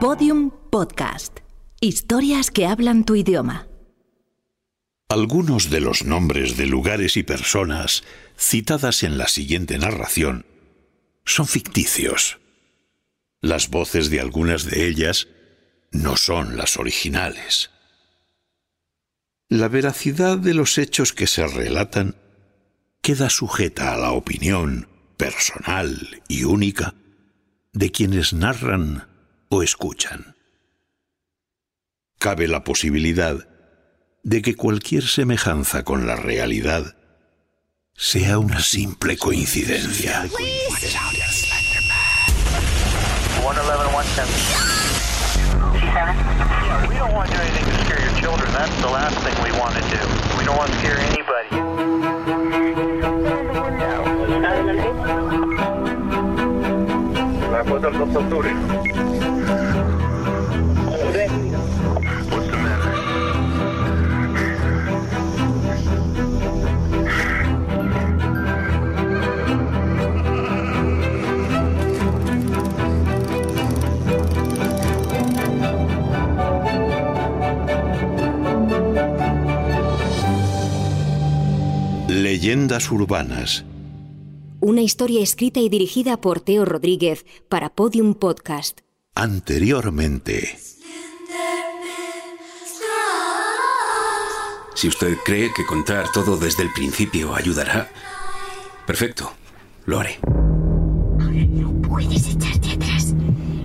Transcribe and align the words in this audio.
Podium 0.00 0.50
Podcast. 0.70 1.40
Historias 1.78 2.50
que 2.50 2.66
hablan 2.66 3.04
tu 3.04 3.16
idioma. 3.16 3.68
Algunos 5.10 5.68
de 5.68 5.82
los 5.82 6.06
nombres 6.06 6.56
de 6.56 6.64
lugares 6.64 7.18
y 7.18 7.22
personas 7.22 8.02
citadas 8.34 9.02
en 9.02 9.18
la 9.18 9.28
siguiente 9.28 9.76
narración 9.76 10.46
son 11.26 11.46
ficticios. 11.46 12.38
Las 13.42 13.68
voces 13.68 14.08
de 14.08 14.20
algunas 14.20 14.64
de 14.64 14.88
ellas 14.88 15.28
no 15.92 16.16
son 16.16 16.56
las 16.56 16.78
originales. 16.78 17.70
La 19.50 19.68
veracidad 19.68 20.38
de 20.38 20.54
los 20.54 20.78
hechos 20.78 21.12
que 21.12 21.26
se 21.26 21.46
relatan 21.46 22.16
queda 23.02 23.28
sujeta 23.28 23.92
a 23.92 23.98
la 23.98 24.12
opinión 24.12 24.88
personal 25.18 26.22
y 26.26 26.44
única 26.44 26.94
de 27.74 27.92
quienes 27.92 28.32
narran 28.32 29.09
o 29.50 29.62
escuchan. 29.62 30.36
Cabe 32.18 32.46
la 32.48 32.64
posibilidad 32.64 33.48
de 34.22 34.42
que 34.42 34.54
cualquier 34.54 35.02
semejanza 35.06 35.82
con 35.82 36.06
la 36.06 36.16
realidad 36.16 36.96
sea 37.94 38.38
una 38.38 38.60
simple 38.60 39.18
coincidencia. 39.18 40.28
Leyendas 82.40 82.90
urbanas. 82.90 83.66
Una 84.60 84.80
historia 84.80 85.22
escrita 85.22 85.60
y 85.60 85.68
dirigida 85.68 86.22
por 86.22 86.40
Teo 86.40 86.64
Rodríguez 86.64 87.26
para 87.50 87.68
Podium 87.68 88.14
Podcast. 88.14 88.80
Anteriormente. 89.14 90.58
Si 94.74 94.88
usted 94.88 95.18
cree 95.22 95.52
que 95.54 95.66
contar 95.66 96.10
todo 96.12 96.38
desde 96.38 96.62
el 96.62 96.72
principio 96.72 97.34
ayudará, 97.34 97.90
perfecto, 98.86 99.34
lo 99.84 100.00
haré. 100.00 100.18
Ahora 101.20 101.44
no 101.46 101.82
puedes 101.82 102.26
echarte 102.26 102.70
atrás. 102.70 103.14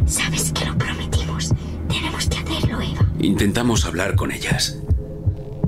Sabes 0.05 0.51
que 0.51 0.65
lo 0.65 0.77
prometimos. 0.77 1.53
Tenemos 1.87 2.27
que 2.27 2.39
hacerlo, 2.39 2.81
Eva. 2.81 3.09
Intentamos 3.19 3.85
hablar 3.85 4.17
con 4.17 4.33
ellas, 4.33 4.77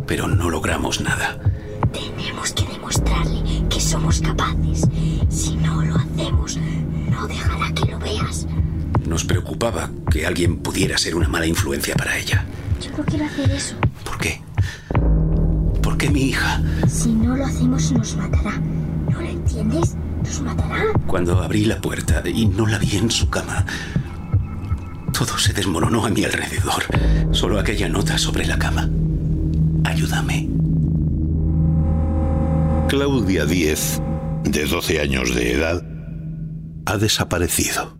pero 0.05 0.27
no 0.27 0.49
logramos 0.49 0.99
nada. 0.99 1.46
Somos 3.87 4.19
capaces. 4.19 4.85
Si 5.29 5.55
no 5.55 5.81
lo 5.81 5.95
hacemos, 5.95 6.59
no 7.09 7.25
dejará 7.25 7.73
que 7.73 7.89
lo 7.89 7.97
veas. 7.99 8.45
Nos 9.07 9.23
preocupaba 9.23 9.89
que 10.11 10.25
alguien 10.25 10.57
pudiera 10.57 10.97
ser 10.97 11.15
una 11.15 11.29
mala 11.29 11.47
influencia 11.47 11.95
para 11.95 12.17
ella. 12.17 12.45
Yo 12.81 12.91
no 12.97 13.05
quiero 13.05 13.25
hacer 13.25 13.49
eso. 13.49 13.75
¿Por 14.03 14.17
qué? 14.17 14.41
¿Por 15.81 15.97
qué 15.97 16.09
mi 16.09 16.23
hija? 16.23 16.61
Si 16.89 17.13
no 17.13 17.37
lo 17.37 17.45
hacemos, 17.45 17.89
nos 17.93 18.17
matará. 18.17 18.59
¿No 19.09 19.21
lo 19.21 19.29
entiendes? 19.29 19.95
Nos 20.21 20.41
matará. 20.41 20.83
Cuando 21.07 21.41
abrí 21.41 21.63
la 21.63 21.79
puerta 21.79 22.21
y 22.27 22.45
no 22.45 22.67
la 22.67 22.79
vi 22.79 22.97
en 22.97 23.09
su 23.09 23.29
cama, 23.29 23.65
todo 25.13 25.37
se 25.37 25.53
desmoronó 25.53 26.05
a 26.05 26.09
mi 26.09 26.25
alrededor. 26.25 26.83
Solo 27.31 27.57
aquella 27.57 27.87
nota 27.87 28.17
sobre 28.17 28.45
la 28.45 28.59
cama. 28.59 28.89
Ayúdame. 29.85 30.56
Claudia 32.87 33.45
Diez, 33.45 34.01
de 34.45 34.65
12 34.65 35.01
años 35.01 35.35
de 35.35 35.51
edad, 35.51 35.83
ha 36.85 36.97
desaparecido. 36.97 37.97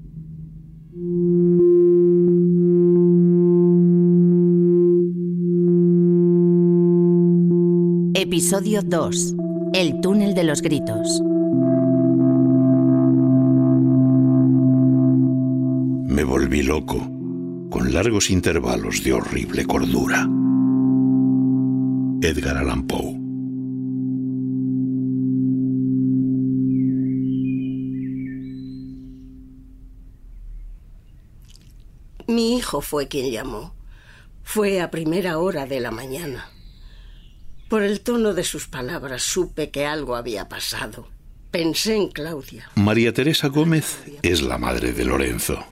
Episodio 8.14 8.82
2. 8.82 9.36
El 9.74 10.00
túnel 10.00 10.34
de 10.34 10.44
los 10.46 10.62
gritos. 10.62 11.22
Me 16.06 16.24
volví 16.24 16.64
loco, 16.64 17.00
con 17.70 17.92
largos 17.94 18.30
intervalos 18.30 19.04
de 19.04 19.12
horrible 19.12 19.66
cordura. 19.66 20.30
Edgar 22.22 22.56
Allan 22.56 22.88
Poe. 22.88 23.17
Mi 32.38 32.56
hijo 32.56 32.82
fue 32.82 33.08
quien 33.08 33.32
llamó. 33.32 33.74
Fue 34.44 34.80
a 34.80 34.92
primera 34.92 35.40
hora 35.40 35.66
de 35.66 35.80
la 35.80 35.90
mañana. 35.90 36.52
Por 37.68 37.82
el 37.82 38.02
tono 38.02 38.36
de 38.36 38.44
sus 38.44 38.68
palabras 38.68 39.24
supe 39.24 39.72
que 39.72 39.88
algo 39.88 40.16
había 40.16 40.48
pasado. 40.48 41.10
Pensé 41.50 41.96
en 41.96 42.10
Claudia. 42.10 42.70
María 42.76 43.12
Teresa 43.12 43.48
Gómez 43.48 44.04
es 44.22 44.44
la 44.44 44.60
madre 44.60 44.94
de 44.94 45.04
Lorenzo. 45.04 45.66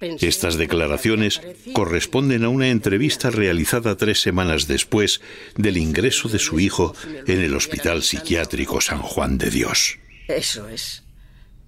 Estas 0.00 0.56
declaraciones 0.56 1.40
corresponden 1.74 2.42
a 2.42 2.48
una 2.48 2.70
entrevista 2.70 3.30
realizada 3.30 3.96
tres 3.96 4.20
semanas 4.20 4.66
después 4.66 5.20
del 5.54 5.76
ingreso 5.76 6.28
de 6.28 6.40
su 6.40 6.58
hijo 6.58 6.92
en 7.28 7.40
el 7.40 7.54
Hospital 7.54 8.02
Psiquiátrico 8.02 8.80
San 8.80 8.98
Juan 8.98 9.38
de 9.38 9.48
Dios. 9.50 10.00
Eso 10.26 10.68
es. 10.68 11.04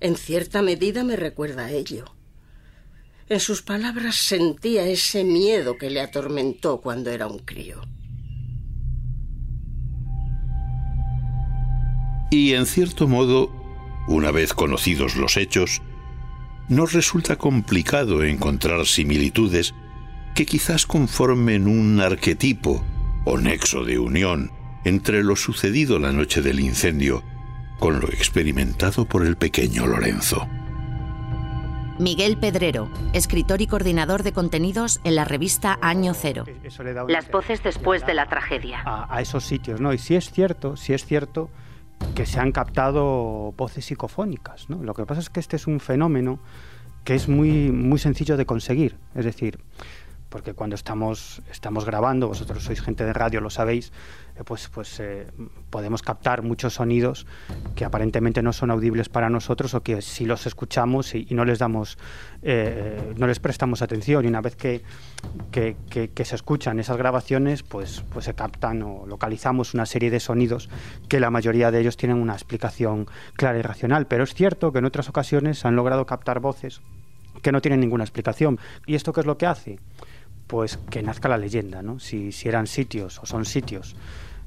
En 0.01 0.17
cierta 0.17 0.63
medida 0.63 1.05
me 1.05 1.15
recuerda 1.15 1.67
a 1.67 1.71
ello. 1.71 2.16
En 3.29 3.41
sus 3.41 3.63
palabras 3.63 4.15
sentía 4.17 4.87
ese 4.87 5.25
miedo 5.25 5.77
que 5.79 5.91
le 5.91 6.01
atormentó 6.01 6.81
cuando 6.81 7.11
era 7.11 7.27
un 7.27 7.41
crío. 7.41 7.81
Y 12.31 12.53
en 12.53 12.67
cierto 12.67 13.09
modo, 13.09 13.51
una 14.07 14.31
vez 14.31 14.53
conocidos 14.53 15.17
los 15.17 15.37
hechos, 15.37 15.83
nos 16.69 16.93
resulta 16.93 17.37
complicado 17.37 18.23
encontrar 18.25 18.87
similitudes 18.87 19.75
que 20.35 20.47
quizás 20.47 20.87
conformen 20.87 21.67
un 21.67 22.01
arquetipo 22.01 22.85
o 23.25 23.39
nexo 23.39 23.85
de 23.85 23.99
unión 23.99 24.53
entre 24.85 25.25
lo 25.25 25.35
sucedido 25.35 25.99
la 25.99 26.13
noche 26.13 26.43
del 26.43 26.61
incendio 26.61 27.25
con 27.81 28.01
lo 28.01 28.09
experimentado 28.09 29.05
por 29.05 29.27
el 29.27 29.37
pequeño 29.37 29.87
Lorenzo. 29.87 30.49
Miguel 31.99 32.37
Pedrero, 32.37 32.91
escritor 33.15 33.63
y 33.63 33.67
coordinador 33.67 34.23
de 34.23 34.33
contenidos 34.33 35.01
en 35.05 35.15
la 35.15 35.25
revista 35.25 35.79
Año 35.81 36.13
Cero. 36.15 36.45
Eso 36.63 36.83
le 36.83 36.93
da 36.93 37.05
Las 37.09 37.31
voces 37.31 37.63
después 37.63 38.05
de 38.05 38.13
la 38.15 38.27
tragedia. 38.27 38.83
a, 38.85 39.15
a 39.15 39.21
esos 39.23 39.45
sitios, 39.45 39.81
¿no? 39.81 39.93
Y 39.95 39.99
sí 39.99 40.15
es 40.15 40.31
cierto, 40.31 40.77
sí 40.77 40.93
es 40.93 41.07
cierto 41.07 41.49
que 42.15 42.27
se 42.27 42.39
han 42.39 42.53
captado 42.53 43.53
voces 43.57 43.87
psicofónicas, 43.87 44.69
¿no? 44.69 44.83
Lo 44.83 44.93
que 44.93 45.07
pasa 45.07 45.21
es 45.21 45.31
que 45.31 45.41
este 45.41 45.57
es 45.57 45.67
un 45.67 45.81
fenómeno 45.81 46.39
que 47.05 47.15
es 47.15 47.29
muy, 47.29 47.71
muy 47.71 47.99
sencillo 47.99 48.37
de 48.37 48.45
conseguir, 48.45 48.99
es 49.15 49.25
decir, 49.25 49.59
porque 50.37 50.53
cuando 50.53 50.75
estamos, 50.77 51.41
estamos 51.51 51.87
grabando, 51.87 52.29
vosotros 52.29 52.63
sois 52.63 52.83
gente 52.83 53.07
de 53.07 53.15
radio, 53.15 53.41
lo 53.41 53.49
sabéis, 53.49 53.91
eh, 54.37 54.45
pues, 54.45 54.69
pues 54.69 55.01
eh, 55.01 55.29
podemos 55.71 56.03
captar 56.03 56.43
muchos 56.43 56.75
sonidos 56.75 57.27
que 57.75 57.87
aparentemente 57.87 58.43
no 58.43 58.53
son 58.53 58.71
audibles 58.71 59.09
para 59.09 59.31
nosotros 59.31 59.73
o 59.73 59.81
que 59.83 60.03
si 60.03 60.27
los 60.27 60.45
escuchamos 60.47 61.15
y, 61.15 61.27
no 61.31 61.47
les 61.47 61.59
damos, 61.59 61.97
eh, 62.43 63.15
no 63.17 63.27
les 63.27 63.41
prestamos 63.41 63.81
atención 63.81 64.27
y 64.27 64.29
una 64.29 64.43
vez 64.43 64.57
que- 64.57 64.83
que 65.51 66.25
se 66.27 66.35
escuchan 66.35 66.79
esas 66.81 66.99
grabaciones, 66.99 67.63
pues, 67.63 68.05
pues 68.13 68.27
se 68.27 68.35
captan 68.35 68.83
o 68.83 69.07
localizamos 69.07 69.73
una 69.73 69.87
serie 69.87 70.11
de 70.11 70.21
sonidos 70.21 70.69
que 71.09 71.19
la 71.19 71.31
mayoría 71.31 71.71
de 71.71 71.81
ellos 71.81 71.97
tienen 71.97 72.19
una 72.19 72.35
explicación 72.35 73.07
clara 73.37 73.59
y 73.59 73.63
racional. 73.63 74.07
Pero 74.07 74.25
es 74.25 74.35
cierto 74.35 74.71
que 74.71 74.81
en 74.81 74.85
otras 74.85 75.09
ocasiones 75.09 75.61
se 75.61 75.67
han 75.69 75.77
logrado 75.77 76.05
captar 76.05 76.41
voces 76.41 76.83
que 77.43 77.53
no 77.53 77.61
tienen 77.63 77.81
ninguna 77.81 78.05
explicación. 78.05 78.59
¿Y 78.87 78.97
esto 78.97 79.13
qué 79.15 79.21
es 79.21 79.27
lo 79.27 79.39
que 79.39 79.47
hace? 79.47 79.79
Pues 80.47 80.79
que 80.91 81.03
nazca 81.03 81.29
la 81.29 81.39
leyenda, 81.39 81.83
¿no? 81.83 81.99
Si, 81.99 82.31
eran 82.45 82.67
sitios 82.67 83.19
o 83.19 83.27
son 83.27 83.45
sitios 83.45 83.97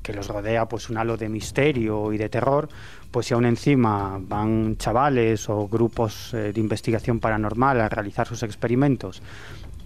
que 0.01 0.13
los 0.13 0.27
rodea 0.27 0.65
pues 0.67 0.89
un 0.89 0.97
halo 0.97 1.17
de 1.17 1.27
misterio 1.27 2.13
y 2.13 2.17
de 2.17 2.29
terror, 2.29 2.69
pues 3.11 3.25
si 3.25 3.33
aún 3.33 3.45
encima 3.45 4.17
van 4.21 4.77
chavales 4.77 5.49
o 5.49 5.67
grupos 5.67 6.33
eh, 6.33 6.53
de 6.53 6.59
investigación 6.59 7.19
paranormal 7.19 7.81
a 7.81 7.89
realizar 7.89 8.25
sus 8.25 8.43
experimentos 8.43 9.21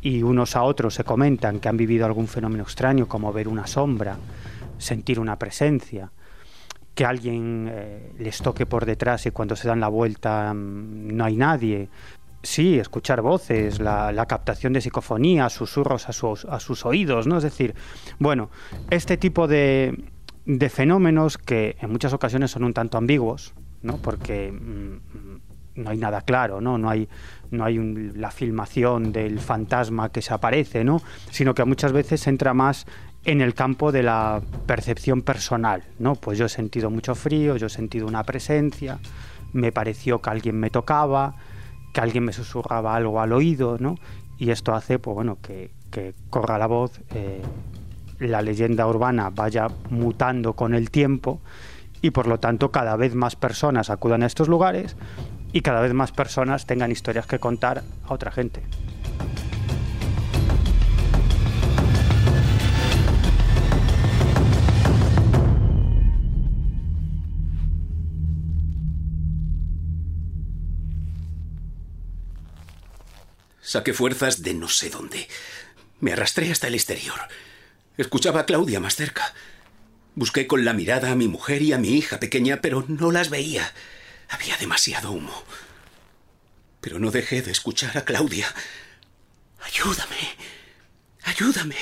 y 0.03 0.21
unos 0.21 0.55
a 0.55 0.63
otros 0.63 0.93
se 0.93 1.03
comentan 1.03 1.59
que 1.59 1.69
han 1.69 1.77
vivido 1.77 2.05
algún 2.05 2.27
fenómeno 2.27 2.63
extraño 2.63 3.07
como 3.07 3.33
ver 3.33 3.47
una 3.47 3.65
sombra, 3.65 4.17
sentir 4.77 5.19
una 5.19 5.39
presencia, 5.39 6.11
que 6.93 7.05
alguien 7.05 7.69
eh, 7.71 8.11
les 8.19 8.37
toque 8.41 8.65
por 8.65 8.85
detrás 8.85 9.25
y 9.25 9.31
cuando 9.31 9.55
se 9.55 9.67
dan 9.67 9.79
la 9.79 9.87
vuelta 9.87 10.53
mm, 10.53 11.15
no 11.15 11.25
hay 11.25 11.37
nadie. 11.37 11.87
Sí, 12.43 12.77
escuchar 12.77 13.21
voces, 13.21 13.79
la, 13.79 14.25
captación 14.27 14.73
de 14.73 14.81
psicofonía, 14.81 15.49
susurros 15.49 16.09
a 16.09 16.13
sus, 16.13 16.43
a 16.45 16.59
sus 16.59 16.85
oídos, 16.85 17.25
¿no? 17.25 17.37
Es 17.37 17.43
decir, 17.43 17.73
bueno, 18.19 18.49
este 18.89 19.15
tipo 19.15 19.47
de, 19.47 20.03
de 20.45 20.69
fenómenos 20.69 21.37
que 21.37 21.77
en 21.79 21.89
muchas 21.89 22.11
ocasiones 22.11 22.51
son 22.51 22.65
un 22.65 22.73
tanto 22.73 22.97
ambiguos, 22.97 23.53
¿no? 23.81 23.97
Porque 23.97 24.51
mm, 24.51 25.81
no 25.81 25.89
hay 25.89 25.97
nada 25.97 26.21
claro, 26.21 26.59
¿no? 26.59 26.77
No 26.77 26.89
hay, 26.89 27.07
no 27.51 27.63
hay 27.63 27.77
la 28.13 28.29
filmación 28.29 29.13
del 29.13 29.39
fantasma 29.39 30.09
que 30.09 30.21
se 30.21 30.33
aparece, 30.33 30.83
¿no? 30.83 31.01
Sino 31.31 31.55
que 31.55 31.63
muchas 31.63 31.93
veces 31.93 32.27
entra 32.27 32.53
más 32.53 32.85
en 33.25 33.41
el 33.41 33.53
campo 33.53 33.91
de 33.91 34.03
la 34.03 34.41
percepción 34.65 35.21
personal, 35.21 35.83
¿no? 35.97 36.15
Pues 36.15 36.37
yo 36.37 36.45
he 36.45 36.49
sentido 36.49 36.89
mucho 36.89 37.15
frío, 37.15 37.55
yo 37.55 37.67
he 37.67 37.69
sentido 37.69 38.05
una 38.05 38.23
presencia, 38.23 38.99
me 39.53 39.71
pareció 39.71 40.21
que 40.21 40.29
alguien 40.29 40.59
me 40.59 40.69
tocaba, 40.69 41.35
que 41.93 42.01
alguien 42.01 42.25
me 42.25 42.33
susurraba 42.33 42.95
algo 42.95 43.21
al 43.21 43.31
oído, 43.31 43.77
¿no? 43.79 43.95
Y 44.37 44.49
esto 44.51 44.73
hace, 44.73 44.99
pues 44.99 45.15
bueno, 45.15 45.37
que, 45.41 45.71
corra 46.29 46.57
la 46.57 46.65
voz, 46.65 46.99
eh, 47.13 47.41
la 48.19 48.41
leyenda 48.41 48.87
urbana 48.87 49.29
vaya 49.29 49.67
mutando 49.91 50.53
con 50.53 50.73
el 50.73 50.89
tiempo 50.89 51.39
y 52.01 52.09
por 52.09 52.27
lo 52.27 52.39
tanto 52.39 52.71
cada 52.71 52.95
vez 52.95 53.13
más 53.13 53.35
personas 53.35 53.91
acudan 53.91 54.23
a 54.23 54.25
estos 54.25 54.47
lugares 54.47 54.95
y 55.53 55.61
cada 55.61 55.81
vez 55.81 55.93
más 55.93 56.11
personas 56.11 56.65
tengan 56.65 56.91
historias 56.91 57.27
que 57.27 57.39
contar 57.39 57.83
a 58.07 58.13
otra 58.13 58.31
gente. 58.31 58.63
Saqué 73.73 73.91
fuerzas 73.91 74.43
de 74.43 74.53
no 74.53 74.69
sé 74.69 74.91
dónde. 74.91 75.27
Me 75.99 76.13
arrastré 76.13 76.51
hasta 76.51 76.67
el 76.67 76.75
exterior. 76.75 77.19
Escuchaba 77.97 78.41
a 78.41 78.45
Claudia 78.45 78.79
más 78.79 78.95
cerca. 78.95 79.33
Busqué 80.13 80.45
con 80.45 80.63
la 80.63 80.73
mirada 80.73 81.09
a 81.09 81.15
mi 81.15 81.27
mujer 81.27 81.63
y 81.63 81.73
a 81.73 81.79
mi 81.79 81.97
hija 81.97 82.19
pequeña, 82.19 82.61
pero 82.61 82.85
no 82.87 83.11
las 83.11 83.31
veía. 83.31 83.73
Había 84.29 84.57
demasiado 84.57 85.11
humo. 85.11 85.43
Pero 86.81 86.99
no 86.99 87.09
dejé 87.09 87.41
de 87.41 87.49
escuchar 87.49 87.97
a 87.97 88.05
Claudia. 88.05 88.45
Ayúdame. 89.63 90.21
Ayúdame. 91.23 91.77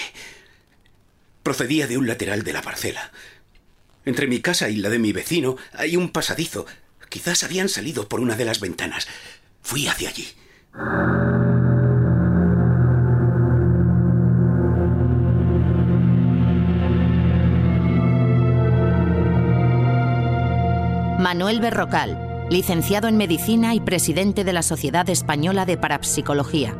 Procedía 1.43 1.88
de 1.88 1.97
un 1.97 2.07
lateral 2.07 2.43
de 2.43 2.53
la 2.53 2.61
parcela. 2.61 3.11
Entre 4.05 4.27
mi 4.27 4.39
casa 4.39 4.69
y 4.69 4.77
la 4.77 4.88
de 4.88 4.99
mi 4.99 5.11
vecino 5.11 5.57
hay 5.73 5.97
un 5.97 6.13
pasadizo. 6.13 6.65
Quizás 7.09 7.43
habían 7.43 7.67
salido 7.67 8.07
por 8.07 8.21
una 8.21 8.38
de 8.38 8.45
las 8.45 8.61
ventanas. 8.61 9.09
Fui 9.61 9.88
hacia 9.88 10.07
allí. 10.07 10.33
Manuel 21.21 21.59
Berrocal, 21.59 22.47
licenciado 22.50 23.07
en 23.07 23.15
Medicina 23.15 23.75
y 23.75 23.79
presidente 23.79 24.44
de 24.44 24.53
la 24.53 24.63
Sociedad 24.63 25.07
Española 25.07 25.68
de 25.68 25.77
Parapsicología. 25.77 26.75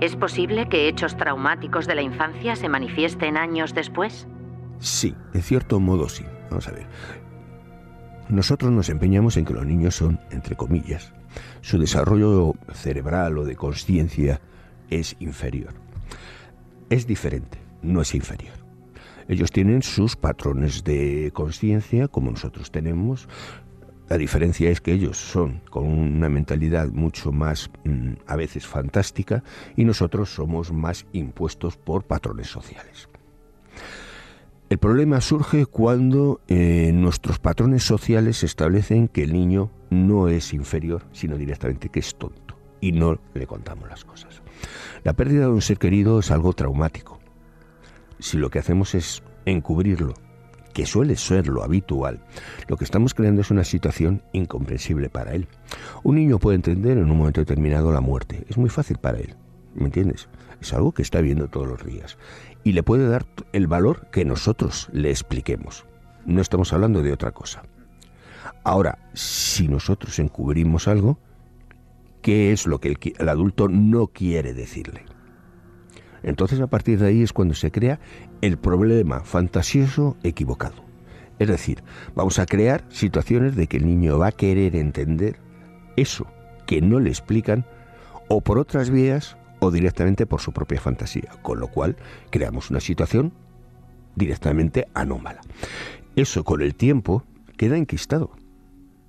¿Es 0.00 0.16
posible 0.16 0.68
que 0.68 0.88
hechos 0.88 1.16
traumáticos 1.16 1.86
de 1.86 1.94
la 1.94 2.02
infancia 2.02 2.56
se 2.56 2.68
manifiesten 2.68 3.36
años 3.36 3.72
después? 3.72 4.26
Sí, 4.80 5.14
en 5.32 5.42
cierto 5.42 5.78
modo 5.78 6.08
sí. 6.08 6.24
Vamos 6.50 6.66
a 6.66 6.72
ver. 6.72 6.88
Nosotros 8.28 8.72
nos 8.72 8.88
empeñamos 8.88 9.36
en 9.36 9.44
que 9.44 9.54
los 9.54 9.64
niños 9.64 9.94
son, 9.94 10.18
entre 10.32 10.56
comillas, 10.56 11.14
su 11.60 11.78
desarrollo 11.78 12.54
cerebral 12.72 13.38
o 13.38 13.44
de 13.44 13.54
conciencia 13.54 14.40
es 14.90 15.14
inferior. 15.20 15.72
Es 16.90 17.06
diferente, 17.06 17.58
no 17.80 18.00
es 18.00 18.12
inferior. 18.12 18.64
Ellos 19.26 19.52
tienen 19.52 19.82
sus 19.82 20.16
patrones 20.16 20.84
de 20.84 21.30
conciencia, 21.32 22.08
como 22.08 22.30
nosotros 22.30 22.70
tenemos, 22.70 23.26
la 24.14 24.18
diferencia 24.18 24.70
es 24.70 24.80
que 24.80 24.92
ellos 24.92 25.18
son 25.18 25.60
con 25.70 25.86
una 25.86 26.28
mentalidad 26.28 26.86
mucho 26.86 27.32
más 27.32 27.68
mm, 27.82 28.12
a 28.28 28.36
veces 28.36 28.64
fantástica 28.64 29.42
y 29.74 29.84
nosotros 29.84 30.32
somos 30.32 30.72
más 30.72 31.04
impuestos 31.12 31.76
por 31.76 32.04
patrones 32.04 32.46
sociales. 32.46 33.08
El 34.70 34.78
problema 34.78 35.20
surge 35.20 35.66
cuando 35.66 36.40
eh, 36.46 36.92
nuestros 36.94 37.40
patrones 37.40 37.82
sociales 37.82 38.44
establecen 38.44 39.08
que 39.08 39.24
el 39.24 39.32
niño 39.32 39.72
no 39.90 40.28
es 40.28 40.52
inferior, 40.52 41.02
sino 41.10 41.36
directamente 41.36 41.88
que 41.88 41.98
es 41.98 42.14
tonto 42.14 42.56
y 42.80 42.92
no 42.92 43.18
le 43.34 43.48
contamos 43.48 43.88
las 43.88 44.04
cosas. 44.04 44.42
La 45.02 45.14
pérdida 45.14 45.46
de 45.46 45.54
un 45.54 45.60
ser 45.60 45.78
querido 45.78 46.20
es 46.20 46.30
algo 46.30 46.52
traumático. 46.52 47.18
Si 48.20 48.36
lo 48.36 48.48
que 48.48 48.60
hacemos 48.60 48.94
es 48.94 49.24
encubrirlo 49.44 50.14
que 50.74 50.84
suele 50.84 51.16
ser 51.16 51.46
lo 51.46 51.62
habitual, 51.62 52.20
lo 52.68 52.76
que 52.76 52.84
estamos 52.84 53.14
creando 53.14 53.40
es 53.40 53.50
una 53.50 53.64
situación 53.64 54.22
incomprensible 54.32 55.08
para 55.08 55.34
él. 55.34 55.48
Un 56.02 56.16
niño 56.16 56.38
puede 56.38 56.56
entender 56.56 56.98
en 56.98 57.10
un 57.10 57.16
momento 57.16 57.40
determinado 57.40 57.92
la 57.92 58.02
muerte, 58.02 58.44
es 58.48 58.58
muy 58.58 58.68
fácil 58.68 58.98
para 58.98 59.18
él, 59.18 59.36
¿me 59.74 59.86
entiendes? 59.86 60.28
Es 60.60 60.74
algo 60.74 60.92
que 60.92 61.02
está 61.02 61.20
viendo 61.20 61.48
todos 61.48 61.68
los 61.68 61.84
días 61.84 62.18
y 62.64 62.72
le 62.72 62.82
puede 62.82 63.08
dar 63.08 63.24
el 63.52 63.66
valor 63.66 64.08
que 64.10 64.24
nosotros 64.24 64.88
le 64.92 65.10
expliquemos. 65.10 65.86
No 66.26 66.40
estamos 66.40 66.72
hablando 66.72 67.02
de 67.02 67.12
otra 67.12 67.30
cosa. 67.30 67.62
Ahora, 68.64 68.98
si 69.12 69.68
nosotros 69.68 70.18
encubrimos 70.18 70.88
algo, 70.88 71.18
¿qué 72.20 72.52
es 72.52 72.66
lo 72.66 72.80
que 72.80 72.88
el, 72.88 72.98
el 73.18 73.28
adulto 73.28 73.68
no 73.68 74.08
quiere 74.08 74.54
decirle? 74.54 75.04
Entonces 76.24 76.58
a 76.60 76.66
partir 76.66 76.98
de 76.98 77.08
ahí 77.08 77.22
es 77.22 77.34
cuando 77.34 77.54
se 77.54 77.70
crea 77.70 78.00
el 78.44 78.58
problema 78.58 79.20
fantasioso 79.20 80.18
equivocado. 80.22 80.84
Es 81.38 81.48
decir, 81.48 81.82
vamos 82.14 82.38
a 82.38 82.44
crear 82.44 82.84
situaciones 82.90 83.56
de 83.56 83.66
que 83.68 83.78
el 83.78 83.86
niño 83.86 84.18
va 84.18 84.26
a 84.26 84.32
querer 84.32 84.76
entender 84.76 85.38
eso 85.96 86.26
que 86.66 86.82
no 86.82 87.00
le 87.00 87.08
explican 87.08 87.64
o 88.28 88.42
por 88.42 88.58
otras 88.58 88.90
vías 88.90 89.38
o 89.60 89.70
directamente 89.70 90.26
por 90.26 90.42
su 90.42 90.52
propia 90.52 90.78
fantasía, 90.78 91.30
con 91.40 91.58
lo 91.58 91.68
cual 91.68 91.96
creamos 92.28 92.68
una 92.70 92.80
situación 92.80 93.32
directamente 94.14 94.88
anómala. 94.92 95.40
Eso 96.14 96.44
con 96.44 96.60
el 96.60 96.74
tiempo 96.74 97.24
queda 97.56 97.78
enquistado. 97.78 98.30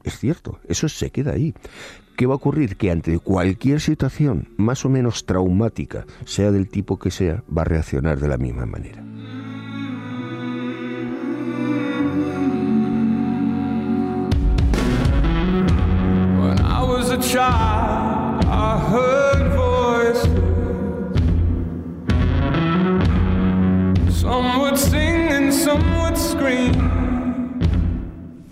Es 0.06 0.18
cierto, 0.18 0.62
eso 0.70 0.88
se 0.88 1.10
queda 1.10 1.34
ahí. 1.34 1.54
¿Qué 2.16 2.26
va 2.26 2.36
a 2.36 2.38
ocurrir? 2.38 2.78
Que 2.78 2.90
ante 2.90 3.20
cualquier 3.20 3.82
situación 3.82 4.48
más 4.56 4.86
o 4.86 4.90
menos 4.90 5.26
traumática, 5.26 6.06
sea 6.24 6.52
del 6.52 6.70
tipo 6.70 6.98
que 6.98 7.12
sea, 7.12 7.44
va 7.56 7.64
a 7.64 7.66
reaccionar 7.66 8.20
de 8.22 8.30
la 8.30 8.38
misma 8.38 8.66
manera. 8.66 9.04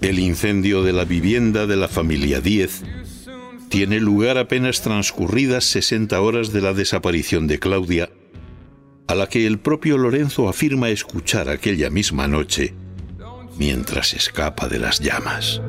El 0.02 0.20
incendio 0.20 0.84
de 0.84 0.92
la 0.92 1.06
vivienda 1.06 1.68
de 1.68 1.76
la 1.76 1.88
familia 1.88 2.42
Diez 2.42 2.84
tiene 3.70 4.00
lugar 4.00 4.38
apenas 4.38 4.82
transcurridas 4.82 5.66
60 5.66 6.20
horas 6.20 6.52
de 6.52 6.62
la 6.62 6.74
desaparición 6.74 7.48
de 7.48 7.60
Claudia, 7.60 8.10
a 9.08 9.16
la 9.16 9.28
que 9.28 9.48
el 9.48 9.60
propio 9.60 9.98
Lorenzo 9.98 10.50
afirma 10.50 10.90
escuchar 10.90 11.50
aquella 11.50 11.90
misma 11.90 12.28
noche 12.28 12.74
mientras 13.58 14.14
escapa 14.14 14.68
de 14.68 14.80
las 14.80 15.00
llamas. 15.00 15.62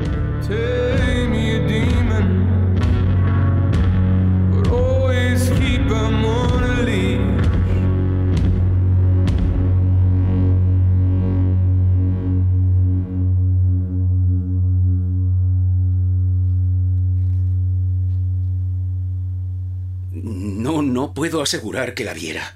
Puedo 21.25 21.41
asegurar 21.41 21.95
que 21.95 22.05
la 22.05 22.13
viera. 22.13 22.55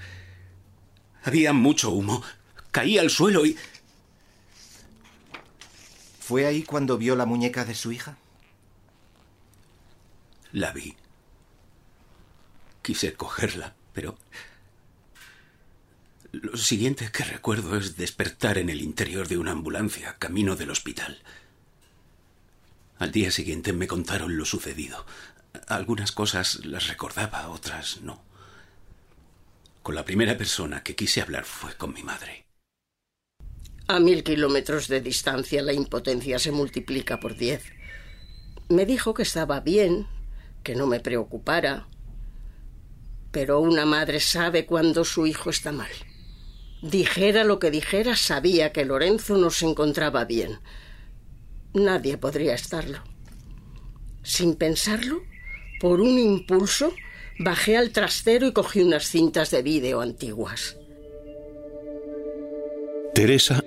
Había 1.24 1.54
mucho 1.54 1.88
humo. 1.88 2.22
Caí 2.70 2.98
al 2.98 3.08
suelo 3.08 3.46
y... 3.46 3.56
¿Fue 6.20 6.44
ahí 6.44 6.64
cuando 6.64 6.98
vio 6.98 7.16
la 7.16 7.24
muñeca 7.24 7.64
de 7.64 7.74
su 7.74 7.92
hija? 7.92 8.18
La 10.52 10.72
vi. 10.72 10.96
Quise 12.82 13.14
cogerla, 13.14 13.74
pero 13.94 14.18
Lo 16.32 16.58
siguiente 16.58 17.10
que 17.10 17.24
recuerdo 17.24 17.74
es 17.78 17.96
despertar 17.96 18.58
en 18.58 18.68
el 18.68 18.82
interior 18.82 19.28
de 19.28 19.38
una 19.38 19.52
ambulancia 19.52 20.16
camino 20.18 20.56
del 20.56 20.70
hospital. 20.70 21.22
Al 22.98 23.12
día 23.12 23.30
siguiente 23.30 23.72
me 23.72 23.86
contaron 23.86 24.36
lo 24.36 24.44
sucedido. 24.44 25.06
Algunas 25.68 26.12
cosas 26.12 26.66
las 26.66 26.88
recordaba, 26.88 27.48
otras 27.48 28.02
no. 28.02 28.27
Con 29.88 29.94
la 29.94 30.04
primera 30.04 30.36
persona 30.36 30.82
que 30.82 30.94
quise 30.94 31.22
hablar 31.22 31.46
fue 31.46 31.74
con 31.74 31.94
mi 31.94 32.02
madre. 32.02 32.44
A 33.86 33.98
mil 33.98 34.22
kilómetros 34.22 34.86
de 34.86 35.00
distancia 35.00 35.62
la 35.62 35.72
impotencia 35.72 36.38
se 36.38 36.52
multiplica 36.52 37.18
por 37.20 37.38
diez. 37.38 37.62
Me 38.68 38.84
dijo 38.84 39.14
que 39.14 39.22
estaba 39.22 39.60
bien, 39.60 40.06
que 40.62 40.74
no 40.74 40.86
me 40.86 41.00
preocupara. 41.00 41.88
Pero 43.32 43.60
una 43.60 43.86
madre 43.86 44.20
sabe 44.20 44.66
cuando 44.66 45.06
su 45.06 45.26
hijo 45.26 45.48
está 45.48 45.72
mal. 45.72 45.90
Dijera 46.82 47.44
lo 47.44 47.58
que 47.58 47.70
dijera, 47.70 48.14
sabía 48.14 48.72
que 48.74 48.84
Lorenzo 48.84 49.38
no 49.38 49.48
se 49.48 49.64
encontraba 49.64 50.26
bien. 50.26 50.60
Nadie 51.72 52.18
podría 52.18 52.52
estarlo. 52.52 53.02
Sin 54.22 54.54
pensarlo, 54.56 55.22
por 55.80 56.02
un 56.02 56.18
impulso, 56.18 56.92
bajé 57.38 57.76
al 57.76 57.90
trastero 57.90 58.46
y 58.46 58.52
cogí 58.52 58.80
unas 58.80 59.08
cintas 59.08 59.50
de 59.50 59.62
vídeo 59.62 60.00
antiguas. 60.00 60.76
Teresa 63.14 63.64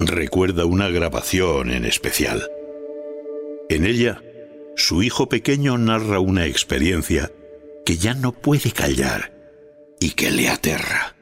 recuerda 0.00 0.64
una 0.64 0.88
grabación 0.88 1.70
en 1.70 1.84
especial. 1.84 2.48
En 3.68 3.86
ella, 3.86 4.22
su 4.76 5.02
hijo 5.02 5.28
pequeño 5.28 5.78
narra 5.78 6.20
una 6.20 6.46
experiencia 6.46 7.30
que 7.84 7.96
ya 7.96 8.14
no 8.14 8.32
puede 8.32 8.72
callar 8.72 9.32
y 10.00 10.10
que 10.10 10.30
le 10.30 10.48
aterra. 10.48 11.14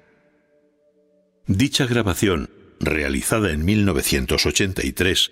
Dicha 1.46 1.86
grabación, 1.86 2.50
realizada 2.80 3.50
en 3.50 3.64
1983, 3.64 5.30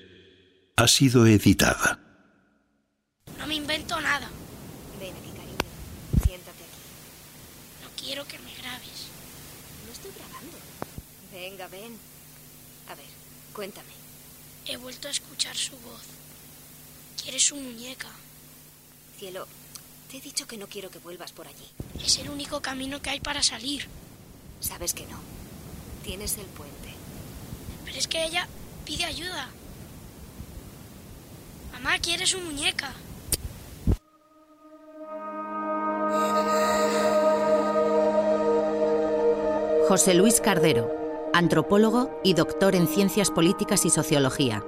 ha 0.76 0.88
sido 0.88 1.26
editada. 1.26 2.00
No 3.38 3.46
me 3.46 3.54
invento 3.54 4.00
nada. 4.00 4.28
Ven 4.98 5.14
aquí, 5.14 5.30
cariño. 5.36 5.56
Siéntate 6.24 6.64
aquí. 6.64 6.80
No 7.82 7.89
quiero 8.00 8.26
que 8.26 8.38
me 8.38 8.54
grabes. 8.54 9.08
No 9.86 9.92
estoy 9.92 10.12
grabando. 10.12 10.56
Venga, 11.32 11.68
ven. 11.68 11.98
A 12.88 12.94
ver, 12.94 13.06
cuéntame. 13.54 13.92
He 14.66 14.76
vuelto 14.76 15.08
a 15.08 15.10
escuchar 15.10 15.56
su 15.56 15.72
voz. 15.78 16.02
Quiere 17.22 17.38
su 17.38 17.56
muñeca. 17.56 18.08
Cielo, 19.18 19.46
te 20.10 20.16
he 20.16 20.20
dicho 20.20 20.46
que 20.46 20.56
no 20.56 20.66
quiero 20.66 20.90
que 20.90 20.98
vuelvas 20.98 21.32
por 21.32 21.46
allí. 21.46 21.68
Es 22.02 22.18
el 22.18 22.30
único 22.30 22.60
camino 22.60 23.00
que 23.02 23.10
hay 23.10 23.20
para 23.20 23.42
salir. 23.42 23.86
Sabes 24.60 24.94
que 24.94 25.06
no. 25.06 25.20
Tienes 26.02 26.36
el 26.38 26.46
puente. 26.46 26.94
Pero 27.84 27.98
es 27.98 28.08
que 28.08 28.24
ella 28.24 28.48
pide 28.84 29.04
ayuda. 29.04 29.48
Mamá 31.72 31.98
quiere 31.98 32.26
su 32.26 32.38
muñeca. 32.40 32.94
José 39.90 40.14
Luis 40.14 40.40
Cardero, 40.40 40.88
antropólogo 41.34 42.20
y 42.22 42.34
doctor 42.34 42.76
en 42.76 42.86
ciencias 42.86 43.28
políticas 43.28 43.84
y 43.84 43.90
sociología. 43.90 44.62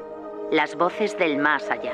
Las 0.50 0.74
voces 0.74 1.16
del 1.16 1.38
más 1.38 1.62
allá. 1.70 1.92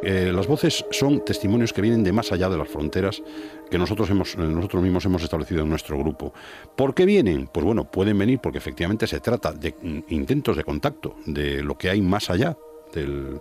Eh, 0.00 0.30
las 0.32 0.46
voces 0.46 0.84
son 0.92 1.24
testimonios 1.24 1.72
que 1.72 1.82
vienen 1.82 2.04
de 2.04 2.12
más 2.12 2.30
allá 2.30 2.48
de 2.48 2.56
las 2.56 2.68
fronteras 2.68 3.20
que 3.68 3.78
nosotros, 3.78 4.08
hemos, 4.10 4.36
eh, 4.36 4.42
nosotros 4.42 4.80
mismos 4.80 5.04
hemos 5.06 5.24
establecido 5.24 5.62
en 5.62 5.70
nuestro 5.70 5.98
grupo. 5.98 6.32
¿Por 6.76 6.94
qué 6.94 7.04
vienen? 7.04 7.48
Pues 7.48 7.66
bueno, 7.66 7.90
pueden 7.90 8.16
venir 8.16 8.38
porque 8.38 8.58
efectivamente 8.58 9.08
se 9.08 9.18
trata 9.18 9.50
de 9.50 9.74
mm, 9.82 9.98
intentos 10.10 10.56
de 10.56 10.62
contacto, 10.62 11.16
de 11.26 11.64
lo 11.64 11.76
que 11.76 11.90
hay 11.90 12.00
más 12.00 12.30
allá 12.30 12.56
del, 12.94 13.40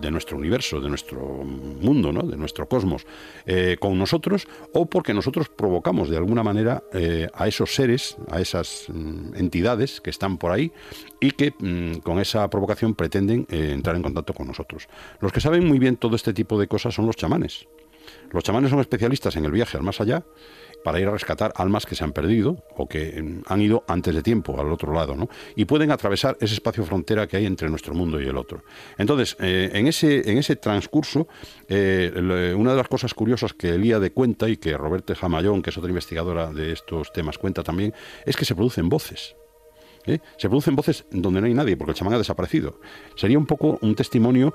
de 0.00 0.10
nuestro 0.10 0.36
universo, 0.36 0.80
de 0.80 0.88
nuestro 0.88 1.20
mundo, 1.20 2.12
¿no? 2.12 2.22
de 2.22 2.36
nuestro 2.36 2.68
cosmos, 2.68 3.06
eh, 3.46 3.76
con 3.80 3.98
nosotros, 3.98 4.46
o 4.72 4.86
porque 4.86 5.14
nosotros 5.14 5.48
provocamos 5.48 6.08
de 6.08 6.16
alguna 6.16 6.42
manera 6.42 6.82
eh, 6.92 7.28
a 7.34 7.48
esos 7.48 7.74
seres, 7.74 8.16
a 8.30 8.40
esas 8.40 8.86
mm, 8.88 9.34
entidades 9.36 10.00
que 10.00 10.10
están 10.10 10.38
por 10.38 10.52
ahí 10.52 10.72
y 11.20 11.32
que 11.32 11.54
mm, 11.58 12.00
con 12.00 12.18
esa 12.20 12.48
provocación 12.48 12.94
pretenden 12.94 13.46
eh, 13.50 13.72
entrar 13.72 13.96
en 13.96 14.02
contacto 14.02 14.32
con 14.32 14.46
nosotros. 14.46 14.88
Los 15.20 15.32
que 15.32 15.40
saben 15.40 15.66
muy 15.66 15.78
bien 15.78 15.96
todo 15.96 16.16
este 16.16 16.32
tipo 16.32 16.58
de 16.58 16.68
cosas 16.68 16.94
son 16.94 17.06
los 17.06 17.16
chamanes. 17.16 17.66
Los 18.30 18.44
chamanes 18.44 18.70
son 18.70 18.80
especialistas 18.80 19.36
en 19.36 19.44
el 19.44 19.52
viaje 19.52 19.76
al 19.76 19.82
más 19.82 20.00
allá 20.00 20.24
para 20.82 20.98
ir 21.00 21.08
a 21.08 21.10
rescatar 21.10 21.52
almas 21.56 21.86
que 21.86 21.94
se 21.94 22.04
han 22.04 22.12
perdido 22.12 22.64
o 22.76 22.88
que 22.88 23.20
mm, 23.20 23.42
han 23.46 23.60
ido 23.60 23.84
antes 23.86 24.14
de 24.14 24.22
tiempo 24.22 24.58
al 24.60 24.72
otro 24.72 24.92
lado, 24.92 25.14
¿no? 25.14 25.28
Y 25.56 25.64
pueden 25.64 25.90
atravesar 25.90 26.36
ese 26.40 26.54
espacio 26.54 26.84
frontera 26.84 27.26
que 27.26 27.36
hay 27.36 27.46
entre 27.46 27.68
nuestro 27.68 27.94
mundo 27.94 28.20
y 28.20 28.26
el 28.26 28.36
otro. 28.36 28.62
Entonces, 28.96 29.36
eh, 29.40 29.70
en, 29.74 29.86
ese, 29.86 30.30
en 30.30 30.38
ese 30.38 30.56
transcurso, 30.56 31.28
eh, 31.68 32.54
una 32.56 32.70
de 32.70 32.76
las 32.76 32.88
cosas 32.88 33.14
curiosas 33.14 33.52
que 33.52 33.78
de 33.80 34.12
cuenta 34.12 34.48
y 34.48 34.56
que 34.56 34.76
Roberto 34.76 35.14
Jamayón, 35.14 35.62
que 35.62 35.70
es 35.70 35.78
otra 35.78 35.88
investigadora 35.88 36.52
de 36.52 36.72
estos 36.72 37.12
temas, 37.12 37.38
cuenta 37.38 37.62
también, 37.62 37.94
es 38.24 38.36
que 38.36 38.44
se 38.44 38.54
producen 38.54 38.88
voces. 38.88 39.34
¿Eh? 40.06 40.18
Se 40.36 40.48
producen 40.48 40.76
voces 40.76 41.04
donde 41.10 41.40
no 41.40 41.46
hay 41.46 41.54
nadie, 41.54 41.76
porque 41.76 41.92
el 41.92 41.96
chamán 41.96 42.14
ha 42.14 42.18
desaparecido. 42.18 42.80
Sería 43.16 43.38
un 43.38 43.46
poco 43.46 43.78
un 43.82 43.94
testimonio 43.94 44.54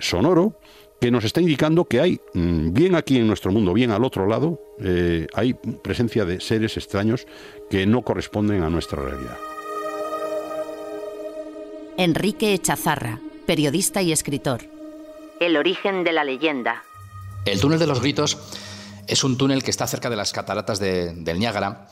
sonoro 0.00 0.58
que 1.00 1.10
nos 1.10 1.24
está 1.24 1.40
indicando 1.40 1.84
que 1.84 2.00
hay, 2.00 2.20
mm, 2.34 2.72
bien 2.72 2.94
aquí 2.94 3.18
en 3.18 3.26
nuestro 3.26 3.52
mundo, 3.52 3.72
bien 3.72 3.90
al 3.90 4.04
otro 4.04 4.26
lado, 4.26 4.60
eh, 4.80 5.26
hay 5.34 5.54
presencia 5.54 6.24
de 6.24 6.40
seres 6.40 6.76
extraños 6.76 7.26
que 7.70 7.86
no 7.86 8.02
corresponden 8.02 8.62
a 8.62 8.70
nuestra 8.70 9.02
realidad. 9.02 9.36
Enrique 11.98 12.52
Echazarra, 12.54 13.20
periodista 13.46 14.02
y 14.02 14.12
escritor. 14.12 14.62
El 15.40 15.56
origen 15.56 16.04
de 16.04 16.12
la 16.12 16.24
leyenda. 16.24 16.82
El 17.44 17.60
túnel 17.60 17.78
de 17.78 17.86
los 17.86 18.00
gritos 18.00 18.38
es 19.06 19.22
un 19.22 19.38
túnel 19.38 19.62
que 19.62 19.70
está 19.70 19.86
cerca 19.86 20.10
de 20.10 20.16
las 20.16 20.32
cataratas 20.32 20.78
del 20.80 21.38
Niágara. 21.38 21.88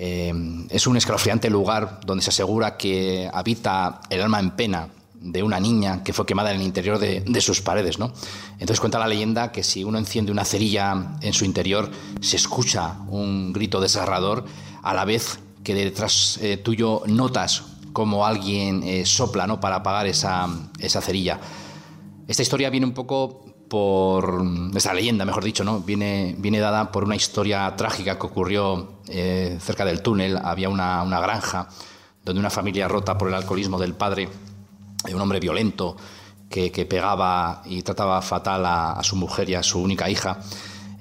Eh, 0.00 0.32
es 0.70 0.86
un 0.86 0.96
escalofriante 0.96 1.50
lugar 1.50 1.98
donde 2.06 2.22
se 2.22 2.30
asegura 2.30 2.76
que 2.76 3.28
habita 3.32 4.00
el 4.08 4.22
alma 4.22 4.38
en 4.38 4.52
pena 4.52 4.88
de 5.20 5.42
una 5.42 5.58
niña 5.58 6.04
que 6.04 6.12
fue 6.12 6.24
quemada 6.24 6.52
en 6.52 6.60
el 6.60 6.62
interior 6.62 7.00
de, 7.00 7.40
sus 7.40 7.60
paredes. 7.60 7.98
¿no? 7.98 8.12
Entonces 8.52 8.78
cuenta 8.78 9.00
la 9.00 9.08
leyenda 9.08 9.50
que 9.50 9.64
si 9.64 9.82
uno 9.82 9.98
enciende 9.98 10.30
una 10.30 10.44
cerilla 10.44 11.16
en 11.20 11.32
su 11.32 11.44
interior, 11.44 11.90
se 12.20 12.36
escucha 12.36 12.98
un 13.08 13.52
grito 13.52 13.80
desgarrador 13.80 14.44
a 14.84 14.94
la 14.94 15.04
vez 15.04 15.40
que 15.64 15.74
detrás 15.74 16.38
eh, 16.42 16.58
tuyo 16.58 17.02
notas 17.06 17.64
como 17.92 18.24
alguien 18.24 18.84
eh, 18.84 19.04
sopla 19.04 19.48
¿no? 19.48 19.58
para 19.58 19.76
apagar 19.76 20.06
esa 20.06 20.48
cerilla. 21.02 21.40
Esta 22.28 22.42
historia 22.42 22.70
viene 22.70 22.86
un 22.86 22.92
poco 22.94 23.47
por 23.68 24.42
esta 24.74 24.94
leyenda, 24.94 25.24
mejor 25.24 25.44
dicho, 25.44 25.64
¿no? 25.64 25.80
Viene, 25.80 26.34
viene 26.38 26.58
dada 26.58 26.90
por 26.90 27.04
una 27.04 27.16
historia 27.16 27.74
trágica 27.76 28.18
que 28.18 28.26
ocurrió 28.26 29.00
eh, 29.08 29.58
cerca 29.60 29.84
del 29.84 30.02
túnel. 30.02 30.38
Había 30.42 30.68
una, 30.68 31.02
una, 31.02 31.20
granja 31.20 31.68
donde 32.24 32.40
una 32.40 32.50
familia 32.50 32.88
rota 32.88 33.16
por 33.16 33.28
el 33.28 33.34
alcoholismo 33.34 33.78
del 33.78 33.94
padre 33.94 34.28
de 35.04 35.14
un 35.14 35.20
hombre 35.20 35.40
violento 35.40 35.96
que, 36.48 36.70
pegaba 36.88 37.62
y 37.66 37.82
trataba 37.82 38.22
fatal 38.22 38.64
a, 38.66 38.98
su 39.02 39.16
mujer 39.16 39.48
y 39.50 39.54
a 39.54 39.62
su 39.62 39.80
única 39.80 40.08
hija. 40.08 40.38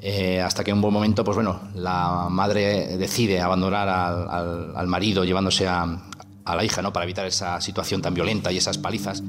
Eh, 0.02 0.42
hasta 0.42 0.64
que 0.64 0.72
en 0.72 0.78
un 0.78 0.82
buen 0.82 0.94
momento, 0.94 1.24
pues 1.24 1.36
bueno, 1.36 1.60
la 1.74 2.28
madre 2.30 2.98
decide 2.98 3.42
abandonar 3.42 3.90
al, 3.90 4.88
marido 4.88 5.24
llevándose 5.24 5.68
a, 5.68 5.84
a, 6.46 6.56
la 6.56 6.64
hija, 6.64 6.82
¿no? 6.82 6.94
Para 6.94 7.06
evitar 7.06 7.26
esa 7.26 7.60
situación 7.62 8.02
tan 8.02 8.14
violenta 8.14 8.52
y 8.52 8.58
esas 8.58 8.78
palizas. 8.78 9.24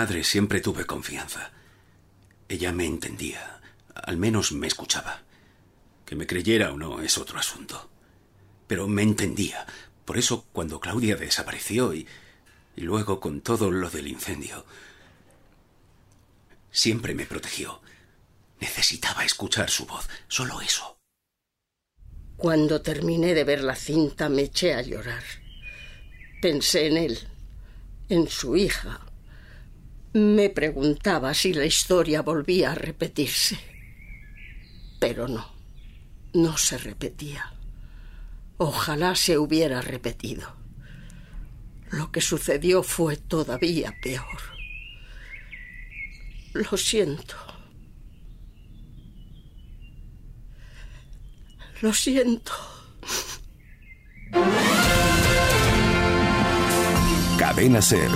Madre 0.00 0.22
siempre 0.22 0.60
tuve 0.60 0.86
confianza. 0.86 1.50
Ella 2.48 2.72
me 2.72 2.86
entendía 2.86 3.58
al 4.08 4.16
menos 4.16 4.52
me 4.52 4.66
escuchaba. 4.66 5.22
Que 6.06 6.16
me 6.16 6.26
creyera 6.26 6.72
o 6.72 6.78
no 6.78 7.00
es 7.00 7.18
otro 7.18 7.38
asunto. 7.38 7.90
Pero 8.66 8.88
me 8.88 9.02
entendía. 9.02 9.66
Por 10.04 10.18
eso, 10.18 10.46
cuando 10.52 10.80
Claudia 10.80 11.16
desapareció 11.16 11.92
y, 11.92 12.06
y 12.76 12.80
luego 12.82 13.20
con 13.20 13.40
todo 13.40 13.70
lo 13.70 13.90
del 13.90 14.08
incendio, 14.08 14.64
siempre 16.70 17.14
me 17.14 17.26
protegió. 17.26 17.82
Necesitaba 18.60 19.24
escuchar 19.24 19.68
su 19.68 19.84
voz, 19.86 20.08
solo 20.28 20.60
eso. 20.60 20.98
Cuando 22.36 22.80
terminé 22.80 23.34
de 23.34 23.44
ver 23.44 23.62
la 23.62 23.74
cinta 23.74 24.28
me 24.28 24.42
eché 24.42 24.74
a 24.74 24.82
llorar. 24.82 25.24
Pensé 26.40 26.86
en 26.86 26.96
él, 26.96 27.18
en 28.08 28.28
su 28.28 28.56
hija. 28.56 29.07
Me 30.12 30.48
preguntaba 30.48 31.34
si 31.34 31.52
la 31.52 31.66
historia 31.66 32.22
volvía 32.22 32.72
a 32.72 32.74
repetirse. 32.74 33.58
Pero 34.98 35.28
no, 35.28 35.52
no 36.32 36.56
se 36.56 36.78
repetía. 36.78 37.52
Ojalá 38.56 39.14
se 39.14 39.38
hubiera 39.38 39.82
repetido. 39.82 40.56
Lo 41.90 42.10
que 42.10 42.20
sucedió 42.20 42.82
fue 42.82 43.16
todavía 43.16 43.94
peor. 44.02 44.40
Lo 46.54 46.76
siento. 46.76 47.36
Lo 51.80 51.92
siento. 51.92 52.52
Cadena 57.38 57.80
Ser. 57.80 58.10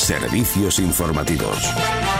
Servicios 0.00 0.78
informativos. 0.78 2.19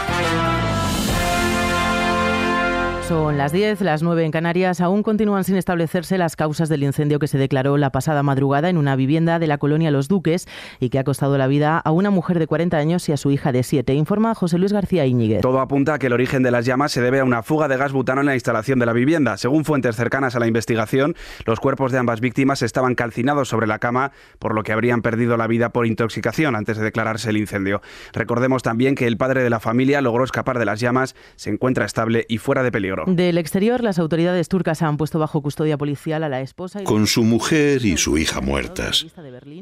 Son 3.10 3.36
las 3.36 3.50
10, 3.50 3.80
las 3.80 4.04
9 4.04 4.24
en 4.24 4.30
Canarias. 4.30 4.80
Aún 4.80 5.02
continúan 5.02 5.42
sin 5.42 5.56
establecerse 5.56 6.16
las 6.16 6.36
causas 6.36 6.68
del 6.68 6.84
incendio 6.84 7.18
que 7.18 7.26
se 7.26 7.38
declaró 7.38 7.76
la 7.76 7.90
pasada 7.90 8.22
madrugada 8.22 8.68
en 8.68 8.76
una 8.76 8.94
vivienda 8.94 9.40
de 9.40 9.48
la 9.48 9.58
colonia 9.58 9.90
Los 9.90 10.06
Duques 10.06 10.46
y 10.78 10.90
que 10.90 11.00
ha 11.00 11.02
costado 11.02 11.36
la 11.36 11.48
vida 11.48 11.76
a 11.78 11.90
una 11.90 12.10
mujer 12.10 12.38
de 12.38 12.46
40 12.46 12.76
años 12.76 13.08
y 13.08 13.12
a 13.12 13.16
su 13.16 13.32
hija 13.32 13.50
de 13.50 13.64
7. 13.64 13.94
Informa 13.94 14.36
José 14.36 14.58
Luis 14.58 14.72
García 14.72 15.06
Íñiguez. 15.06 15.40
Todo 15.40 15.58
apunta 15.58 15.94
a 15.94 15.98
que 15.98 16.06
el 16.06 16.12
origen 16.12 16.44
de 16.44 16.52
las 16.52 16.64
llamas 16.66 16.92
se 16.92 17.00
debe 17.00 17.18
a 17.18 17.24
una 17.24 17.42
fuga 17.42 17.66
de 17.66 17.76
gas 17.76 17.90
butano 17.90 18.20
en 18.20 18.28
la 18.28 18.34
instalación 18.34 18.78
de 18.78 18.86
la 18.86 18.92
vivienda. 18.92 19.36
Según 19.38 19.64
fuentes 19.64 19.96
cercanas 19.96 20.36
a 20.36 20.38
la 20.38 20.46
investigación, 20.46 21.16
los 21.46 21.58
cuerpos 21.58 21.90
de 21.90 21.98
ambas 21.98 22.20
víctimas 22.20 22.62
estaban 22.62 22.94
calcinados 22.94 23.48
sobre 23.48 23.66
la 23.66 23.80
cama, 23.80 24.12
por 24.38 24.54
lo 24.54 24.62
que 24.62 24.70
habrían 24.70 25.02
perdido 25.02 25.36
la 25.36 25.48
vida 25.48 25.70
por 25.70 25.84
intoxicación 25.84 26.54
antes 26.54 26.78
de 26.78 26.84
declararse 26.84 27.30
el 27.30 27.38
incendio. 27.38 27.82
Recordemos 28.12 28.62
también 28.62 28.94
que 28.94 29.08
el 29.08 29.16
padre 29.16 29.42
de 29.42 29.50
la 29.50 29.58
familia 29.58 30.00
logró 30.00 30.22
escapar 30.22 30.60
de 30.60 30.64
las 30.64 30.78
llamas, 30.78 31.16
se 31.34 31.50
encuentra 31.50 31.84
estable 31.84 32.24
y 32.28 32.38
fuera 32.38 32.62
de 32.62 32.70
peligro. 32.70 32.99
Del 33.06 33.38
exterior, 33.38 33.82
las 33.82 33.98
autoridades 33.98 34.48
turcas 34.48 34.82
han 34.82 34.96
puesto 34.96 35.18
bajo 35.18 35.42
custodia 35.42 35.78
policial 35.78 36.24
a 36.24 36.28
la 36.28 36.40
esposa. 36.40 36.82
Y 36.82 36.84
Con 36.84 37.06
su 37.06 37.24
mujer 37.24 37.84
y 37.84 37.96
su 37.96 38.18
hija 38.18 38.40
muertas 38.40 39.06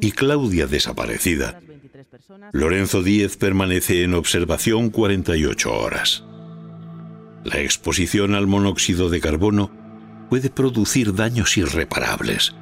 y 0.01 0.13
Claudia 0.13 0.67
desaparecida, 0.67 1.61
Lorenzo 2.53 3.03
Díez 3.03 3.37
permanece 3.37 4.03
en 4.03 4.15
observación 4.15 4.91
48 4.91 5.73
horas. 5.73 6.25
La 7.45 7.61
exposición 7.61 8.35
al 8.35 8.47
monóxido 8.47 9.11
de 9.11 9.21
carbono 9.21 9.71
puede 10.29 10.51
producir 10.51 11.15
daños 11.15 11.57
irreparables, 11.57 12.55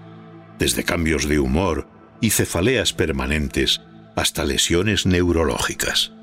desde 0.59 0.85
cambios 0.85 1.29
de 1.29 1.39
humor 1.39 1.89
y 2.21 2.31
cefaleas 2.31 2.93
permanentes 2.93 3.81
hasta 4.15 4.45
lesiones 4.45 5.07
neurológicas. 5.07 6.16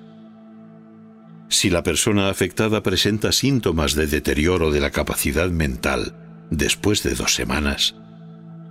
Si 1.53 1.69
la 1.69 1.83
persona 1.83 2.29
afectada 2.29 2.81
presenta 2.81 3.31
síntomas 3.31 3.93
de 3.93 4.07
deterioro 4.07 4.71
de 4.71 4.79
la 4.79 4.89
capacidad 4.89 5.51
mental 5.51 6.15
después 6.49 7.03
de 7.03 7.13
dos 7.13 7.35
semanas, 7.35 7.93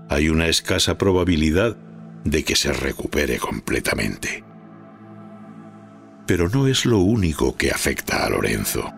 hay 0.08 0.28
una 0.28 0.48
escasa 0.48 0.98
probabilidad 0.98 1.76
de 2.24 2.42
que 2.42 2.56
se 2.56 2.72
recupere 2.72 3.38
completamente. 3.38 4.42
Pero 6.26 6.48
no 6.48 6.66
es 6.66 6.84
lo 6.84 6.98
único 6.98 7.56
que 7.56 7.70
afecta 7.70 8.26
a 8.26 8.30
Lorenzo. 8.30 8.92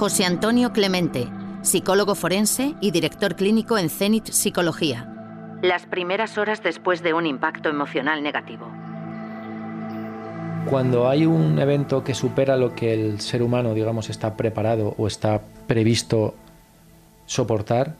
José 0.00 0.24
Antonio 0.24 0.72
Clemente, 0.72 1.28
psicólogo 1.62 2.16
forense 2.16 2.74
y 2.80 2.90
director 2.90 3.36
clínico 3.36 3.78
en 3.78 3.88
Zenit 3.88 4.32
Psicología. 4.32 5.08
Las 5.62 5.86
primeras 5.86 6.38
horas 6.38 6.60
después 6.60 7.04
de 7.04 7.14
un 7.14 7.24
impacto 7.24 7.68
emocional 7.68 8.24
negativo. 8.24 8.75
Cuando 10.68 11.08
hay 11.08 11.26
un 11.26 11.58
evento 11.58 12.02
que 12.02 12.14
supera 12.14 12.56
lo 12.56 12.74
que 12.74 12.92
el 12.92 13.20
ser 13.20 13.42
humano, 13.42 13.72
digamos, 13.72 14.10
está 14.10 14.36
preparado 14.36 14.94
o 14.98 15.06
está 15.06 15.42
previsto 15.66 16.34
soportar, 17.26 17.94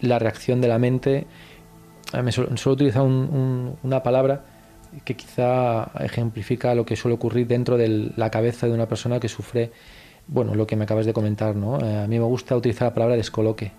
la 0.00 0.18
reacción 0.18 0.60
de 0.60 0.68
la 0.68 0.78
mente, 0.78 1.26
me 2.22 2.32
suelo, 2.32 2.56
suelo 2.56 2.74
utilizar 2.74 3.02
un- 3.02 3.12
un- 3.32 3.76
una 3.82 4.02
palabra 4.02 4.44
que 5.04 5.16
quizá 5.16 5.90
ejemplifica 6.00 6.74
lo 6.74 6.84
que 6.84 6.96
suele 6.96 7.14
ocurrir 7.14 7.46
dentro 7.46 7.76
de 7.76 8.10
la 8.16 8.30
cabeza 8.30 8.66
de 8.66 8.72
una 8.72 8.86
persona 8.88 9.20
que 9.20 9.28
sufre, 9.28 9.70
bueno, 10.26 10.54
lo 10.54 10.66
que 10.66 10.76
me 10.76 10.84
acabas 10.84 11.06
de 11.06 11.12
comentar, 11.12 11.54
¿no? 11.56 11.78
Eh, 11.80 11.98
a 12.04 12.06
mí 12.06 12.18
me 12.18 12.24
gusta 12.24 12.56
utilizar 12.56 12.88
la 12.88 12.94
palabra 12.94 13.16
descoloque. 13.16 13.72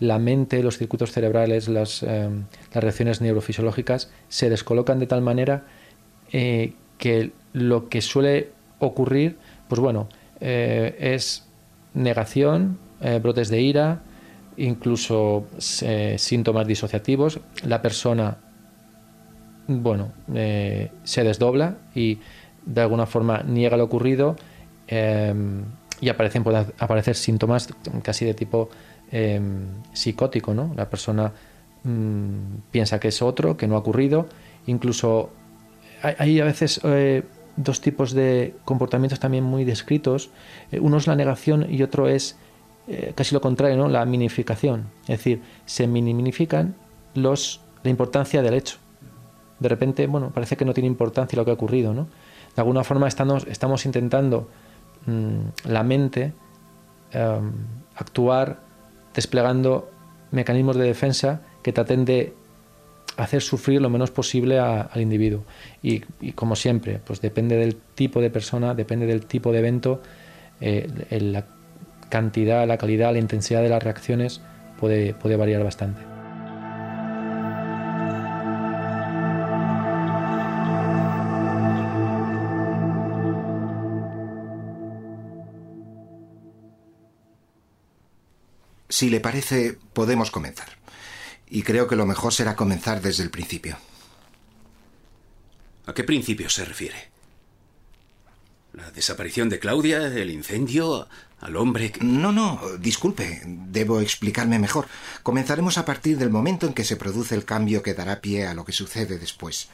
La 0.00 0.18
mente, 0.18 0.62
los 0.62 0.78
circuitos 0.78 1.12
cerebrales, 1.12 1.68
las, 1.68 2.02
eh, 2.02 2.28
reacciones 2.74 3.20
neurofisiológicas 3.20 4.10
se 4.28 4.50
descolocan 4.50 4.98
de 4.98 5.06
tal 5.06 5.20
manera 5.22 5.64
eh, 6.32 6.72
que 6.98 7.32
lo 7.52 7.88
que 7.88 8.00
suele 8.00 8.50
ocurrir, 8.78 9.38
pues 9.68 9.80
bueno, 9.80 10.08
eh, 10.40 10.96
es 10.98 11.46
negación, 11.94 12.78
eh, 13.00 13.20
brotes 13.22 13.48
de 13.48 13.60
ira, 13.60 14.02
incluso 14.56 15.46
eh, 15.82 16.16
síntomas 16.18 16.66
disociativos. 16.66 17.40
La 17.64 17.82
persona, 17.82 18.38
bueno, 19.66 20.12
se 20.26 21.24
desdobla 21.24 21.76
y 21.94 22.18
de 22.64 22.80
alguna 22.80 23.06
forma 23.06 23.42
niega 23.42 23.76
lo 23.76 23.84
ocurrido 23.84 24.36
eh, 24.88 25.34
y 26.00 26.08
aparecen, 26.08 26.42
pueden 26.42 26.66
aparecer 26.78 27.14
síntomas 27.14 27.68
casi 28.02 28.24
de 28.24 28.34
tipo 28.34 28.68
eh, 29.10 29.40
psicótico, 29.92 30.52
¿no? 30.52 30.72
La 30.76 30.90
persona 30.90 31.32
mm, 31.84 32.70
piensa 32.70 32.98
que 32.98 33.08
es 33.08 33.22
otro, 33.22 33.56
que 33.56 33.68
no 33.68 33.76
ha 33.76 33.78
ocurrido, 33.78 34.26
incluso 34.66 35.30
hay, 36.02 36.40
a 36.40 36.44
veces 36.44 36.80
eh, 36.84 37.22
dos 37.56 37.80
tipos 37.80 38.12
de 38.12 38.54
comportamientos 38.64 39.20
también 39.20 39.44
muy 39.44 39.64
descritos. 39.64 40.30
Eh, 40.70 40.80
uno 40.80 40.96
es 40.96 41.06
la 41.06 41.16
negación 41.16 41.66
y 41.72 41.82
otro 41.82 42.08
es 42.08 42.36
eh, 42.88 43.12
casi 43.14 43.34
lo 43.34 43.40
contrario, 43.40 43.76
¿no? 43.76 43.88
la 43.88 44.04
minificación. 44.04 44.86
Es 45.02 45.18
decir, 45.18 45.42
se 45.66 45.86
minimifican 45.86 46.74
los, 47.14 47.60
la 47.82 47.90
importancia 47.90 48.42
del 48.42 48.54
hecho. 48.54 48.78
De 49.60 49.68
repente, 49.68 50.06
bueno, 50.06 50.30
parece 50.34 50.56
que 50.56 50.64
no 50.64 50.74
tiene 50.74 50.88
importancia 50.88 51.36
lo 51.36 51.44
que 51.44 51.52
ha 51.52 51.54
ocurrido. 51.54 51.94
¿no? 51.94 52.08
De 52.54 52.60
alguna 52.60 52.82
forma 52.84 53.06
estamos, 53.06 53.46
estamos 53.46 53.86
intentando 53.86 54.48
mm, 55.06 55.68
la 55.70 55.82
mente 55.84 56.32
em, 57.12 57.52
actuar 57.94 58.60
desplegando 59.14 59.90
mecanismos 60.30 60.76
de 60.76 60.84
defensa 60.84 61.42
que 61.62 61.72
traten 61.72 62.04
de 62.04 62.34
hacer 63.16 63.42
sufrir 63.42 63.80
lo 63.80 63.90
menos 63.90 64.10
posible 64.10 64.58
a- 64.58 64.82
al 64.82 65.00
individuo. 65.00 65.44
Y, 65.82 66.00
como 66.34 66.56
siempre, 66.56 67.00
pues 67.04 67.20
depende 67.20 67.56
del 67.56 67.76
tipo 67.76 68.20
de 68.20 68.30
persona, 68.30 68.74
depende 68.74 69.06
del 69.06 69.26
tipo 69.26 69.52
de 69.52 69.58
evento, 69.58 70.02
eh, 70.60 70.86
la 71.20 71.44
cantidad, 72.08 72.66
la 72.66 72.78
calidad, 72.78 73.12
la 73.12 73.18
intensidad 73.18 73.62
de 73.62 73.68
las 73.68 73.82
reacciones 73.82 74.40
puede, 74.78 75.14
puede 75.14 75.36
variar 75.36 75.64
bastante. 75.64 76.00
Si 88.88 89.08
le 89.08 89.20
parece, 89.20 89.78
podemos 89.94 90.30
comenzar. 90.30 90.81
Y 91.54 91.64
creo 91.64 91.86
que 91.86 91.96
lo 91.96 92.06
mejor 92.06 92.32
será 92.32 92.56
comenzar 92.56 93.02
desde 93.02 93.22
el 93.22 93.30
principio. 93.30 93.76
¿A 95.84 95.92
qué 95.92 96.02
principio 96.02 96.48
se 96.48 96.64
refiere? 96.64 97.10
¿La 98.72 98.90
desaparición 98.90 99.50
de 99.50 99.58
Claudia? 99.58 100.06
¿El 100.06 100.30
incendio? 100.30 101.06
¿Al 101.40 101.56
hombre 101.56 101.92
que... 101.92 102.02
No, 102.02 102.32
no, 102.32 102.58
disculpe, 102.78 103.42
debo 103.44 104.00
explicarme 104.00 104.58
mejor. 104.58 104.88
Comenzaremos 105.22 105.76
a 105.76 105.84
partir 105.84 106.16
del 106.16 106.30
momento 106.30 106.66
en 106.66 106.72
que 106.72 106.84
se 106.84 106.96
produce 106.96 107.34
el 107.34 107.44
cambio 107.44 107.82
que 107.82 107.92
dará 107.92 108.22
pie 108.22 108.46
a 108.46 108.54
lo 108.54 108.64
que 108.64 108.72
sucede 108.72 109.18
después. 109.18 109.68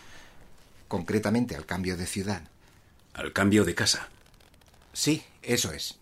Concretamente 0.89 1.55
al 1.55 1.65
cambio 1.65 1.97
de 1.97 2.07
ciudad. 2.07 2.43
¿Al 3.15 3.33
cambio 3.33 3.65
de 3.65 3.77
casa? 3.77 4.09
Sí, 4.93 5.23
eso 5.43 5.71
es. 5.71 5.97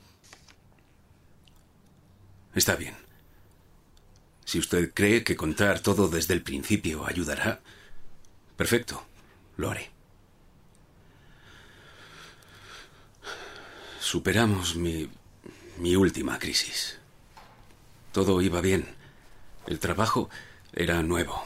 Está 2.54 2.76
bien. 2.76 3.05
Si 4.46 4.60
usted 4.60 4.92
cree 4.94 5.24
que 5.24 5.34
contar 5.34 5.80
todo 5.80 6.06
desde 6.06 6.32
el 6.32 6.40
principio 6.40 7.04
ayudará, 7.04 7.60
perfecto, 8.56 9.04
lo 9.56 9.70
haré. 9.70 9.90
Superamos 13.98 14.76
mi, 14.76 15.10
mi 15.78 15.96
última 15.96 16.38
crisis. 16.38 16.98
Todo 18.12 18.40
iba 18.40 18.60
bien. 18.60 18.86
El 19.66 19.80
trabajo 19.80 20.30
era 20.72 21.02
nuevo. 21.02 21.44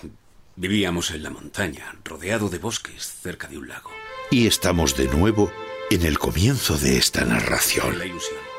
Vivíamos 0.56 1.10
en 1.10 1.22
la 1.22 1.30
montaña, 1.30 1.96
rodeado 2.04 2.50
de 2.50 2.58
bosques, 2.58 3.16
cerca 3.22 3.48
de 3.48 3.56
un 3.56 3.68
lago. 3.68 3.90
Y 4.30 4.46
estamos 4.46 4.94
de 4.94 5.08
nuevo 5.08 5.50
en 5.90 6.04
el 6.04 6.18
comienzo 6.18 6.76
de 6.76 6.98
esta 6.98 7.24
narración. 7.24 7.98
La 7.98 8.04
ilusión. 8.04 8.49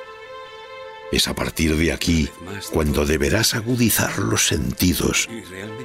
Es 1.12 1.28
a 1.28 1.36
partir 1.36 1.76
de 1.76 1.92
aquí 1.92 2.30
cuando 2.72 3.06
deberás 3.06 3.54
agudizar 3.54 4.18
los 4.20 4.48
sentidos 4.48 5.28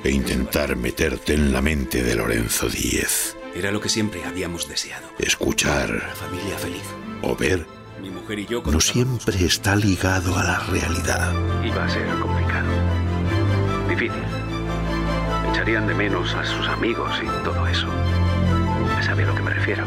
e 0.04 0.10
intentar 0.10 0.76
meterte 0.76 1.34
en 1.34 1.52
la 1.52 1.60
mente 1.62 2.02
de 2.04 2.14
Lorenzo 2.14 2.68
Díez. 2.68 3.36
Era 3.54 3.70
lo 3.72 3.80
que 3.80 3.88
siempre 3.88 4.24
habíamos 4.24 4.68
deseado. 4.68 5.08
Escuchar 5.18 5.90
Una 5.90 6.14
familia 6.14 6.58
feliz. 6.58 6.82
o 7.22 7.34
ver 7.34 7.66
Mi 8.00 8.10
mujer 8.10 8.38
y 8.38 8.46
yo 8.46 8.62
no 8.62 8.80
siempre 8.80 9.44
está 9.44 9.74
ligado 9.74 10.36
a 10.36 10.44
la 10.44 10.58
realidad. 10.60 11.32
Iba 11.64 11.84
a 11.84 11.88
ser 11.88 12.06
complicado. 12.20 12.68
Difícil. 13.88 14.22
Echarían 15.50 15.86
de 15.88 15.94
menos 15.94 16.34
a 16.34 16.44
sus 16.44 16.68
amigos 16.68 17.10
y 17.22 17.44
todo 17.44 17.66
eso. 17.66 17.88
¿Sabe 19.02 19.24
a 19.24 19.26
lo 19.26 19.34
que 19.34 19.42
me 19.42 19.50
refiero? 19.54 19.84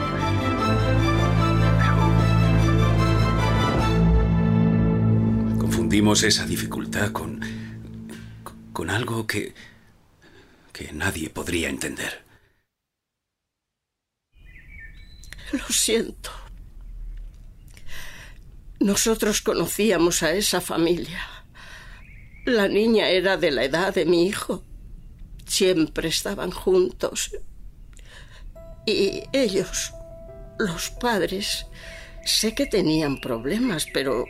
Confundimos 5.89 6.21
esa 6.21 6.45
dificultad 6.45 7.11
con... 7.11 7.41
con 8.73 8.91
algo 8.91 9.25
que... 9.25 9.55
que 10.71 10.93
nadie 10.93 11.31
podría 11.31 11.67
entender. 11.67 12.23
Lo 15.51 15.65
siento. 15.69 16.29
Nosotros 18.79 19.41
conocíamos 19.41 20.21
a 20.21 20.33
esa 20.33 20.61
familia. 20.61 21.27
La 22.45 22.67
niña 22.67 23.09
era 23.09 23.37
de 23.37 23.49
la 23.49 23.63
edad 23.63 23.91
de 23.91 24.05
mi 24.05 24.27
hijo. 24.27 24.63
Siempre 25.47 26.09
estaban 26.09 26.51
juntos. 26.51 27.35
Y 28.85 29.23
ellos, 29.33 29.91
los 30.59 30.91
padres, 30.91 31.65
sé 32.25 32.53
que 32.53 32.67
tenían 32.67 33.19
problemas, 33.19 33.87
pero 33.91 34.25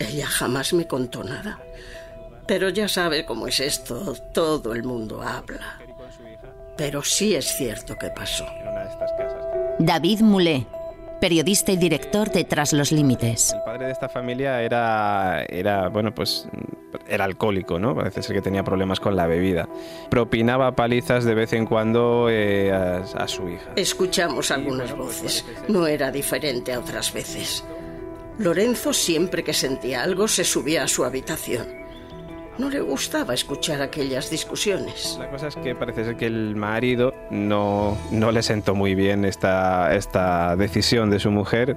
ella 0.00 0.26
jamás 0.26 0.72
me 0.72 0.86
contó 0.86 1.22
nada. 1.22 1.60
Pero 2.46 2.68
ya 2.70 2.88
sabe 2.88 3.24
cómo 3.24 3.46
es 3.46 3.60
esto, 3.60 4.14
todo 4.32 4.74
el 4.74 4.82
mundo 4.82 5.22
habla. 5.22 5.78
Pero 6.76 7.02
sí 7.02 7.34
es 7.34 7.56
cierto 7.56 7.96
que 7.96 8.08
pasó. 8.08 8.46
David 9.78 10.20
Moulet, 10.20 10.66
periodista 11.20 11.72
y 11.72 11.76
director 11.76 12.30
de 12.30 12.44
Tras 12.44 12.72
los 12.72 12.90
Límites. 12.90 13.52
El 13.52 13.62
padre 13.62 13.86
de 13.86 13.92
esta 13.92 14.08
familia 14.08 14.62
era, 14.62 15.44
era, 15.48 15.88
bueno, 15.88 16.14
pues 16.14 16.48
era 17.06 17.24
alcohólico, 17.24 17.78
¿no? 17.78 17.94
Parece 17.94 18.22
ser 18.22 18.34
que 18.34 18.42
tenía 18.42 18.64
problemas 18.64 18.98
con 18.98 19.14
la 19.14 19.26
bebida. 19.26 19.68
Propinaba 20.08 20.74
palizas 20.74 21.24
de 21.24 21.34
vez 21.34 21.52
en 21.52 21.66
cuando 21.66 22.28
eh, 22.30 22.72
a, 22.72 23.04
a 23.16 23.28
su 23.28 23.48
hija. 23.48 23.70
Escuchamos 23.76 24.50
algunas 24.50 24.96
voces. 24.96 25.44
No 25.68 25.86
era 25.86 26.10
diferente 26.10 26.72
a 26.72 26.80
otras 26.80 27.12
veces. 27.12 27.64
Lorenzo 28.40 28.94
siempre 28.94 29.44
que 29.44 29.52
sentía 29.52 30.02
algo 30.02 30.26
se 30.26 30.44
subía 30.44 30.84
a 30.84 30.88
su 30.88 31.04
habitación. 31.04 31.66
No 32.56 32.70
le 32.70 32.80
gustaba 32.80 33.34
escuchar 33.34 33.82
aquellas 33.82 34.30
discusiones. 34.30 35.16
La 35.18 35.30
cosa 35.30 35.48
es 35.48 35.56
que 35.56 35.74
parece 35.74 36.04
ser 36.04 36.16
que 36.16 36.26
el 36.26 36.56
marido 36.56 37.14
no, 37.30 37.98
no 38.10 38.32
le 38.32 38.42
sentó 38.42 38.74
muy 38.74 38.94
bien 38.94 39.26
esta, 39.26 39.94
esta 39.94 40.56
decisión 40.56 41.10
de 41.10 41.18
su 41.18 41.30
mujer 41.30 41.76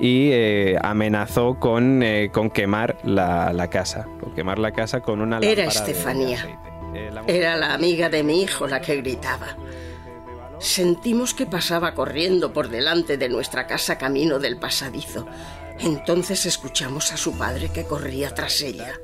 y 0.00 0.30
eh, 0.32 0.76
amenazó 0.82 1.58
con, 1.60 2.02
eh, 2.02 2.30
con 2.32 2.50
quemar 2.50 2.98
la, 3.04 3.52
la, 3.52 3.68
casa, 3.70 4.08
con 4.20 4.34
quemar 4.34 4.58
la 4.58 4.72
casa 4.72 5.00
con 5.00 5.20
una 5.20 5.38
Era 5.38 5.66
Estefanía. 5.66 6.58
Eh, 6.94 7.10
la 7.12 7.22
Era 7.28 7.56
la 7.56 7.74
amiga 7.74 8.08
de 8.08 8.24
mi 8.24 8.42
hijo 8.42 8.66
la 8.66 8.80
que 8.80 8.96
gritaba. 8.96 9.56
Sentimos 10.58 11.32
que 11.32 11.46
pasaba 11.46 11.94
corriendo 11.94 12.52
por 12.52 12.70
delante 12.70 13.16
de 13.18 13.28
nuestra 13.28 13.68
casa 13.68 13.98
camino 13.98 14.40
del 14.40 14.56
pasadizo. 14.56 15.26
Entonces 15.80 16.46
escuchamos 16.46 17.12
a 17.12 17.16
su 17.16 17.36
padre 17.36 17.70
que 17.72 17.84
corría 17.84 18.34
tras 18.34 18.60
ella. 18.62 19.00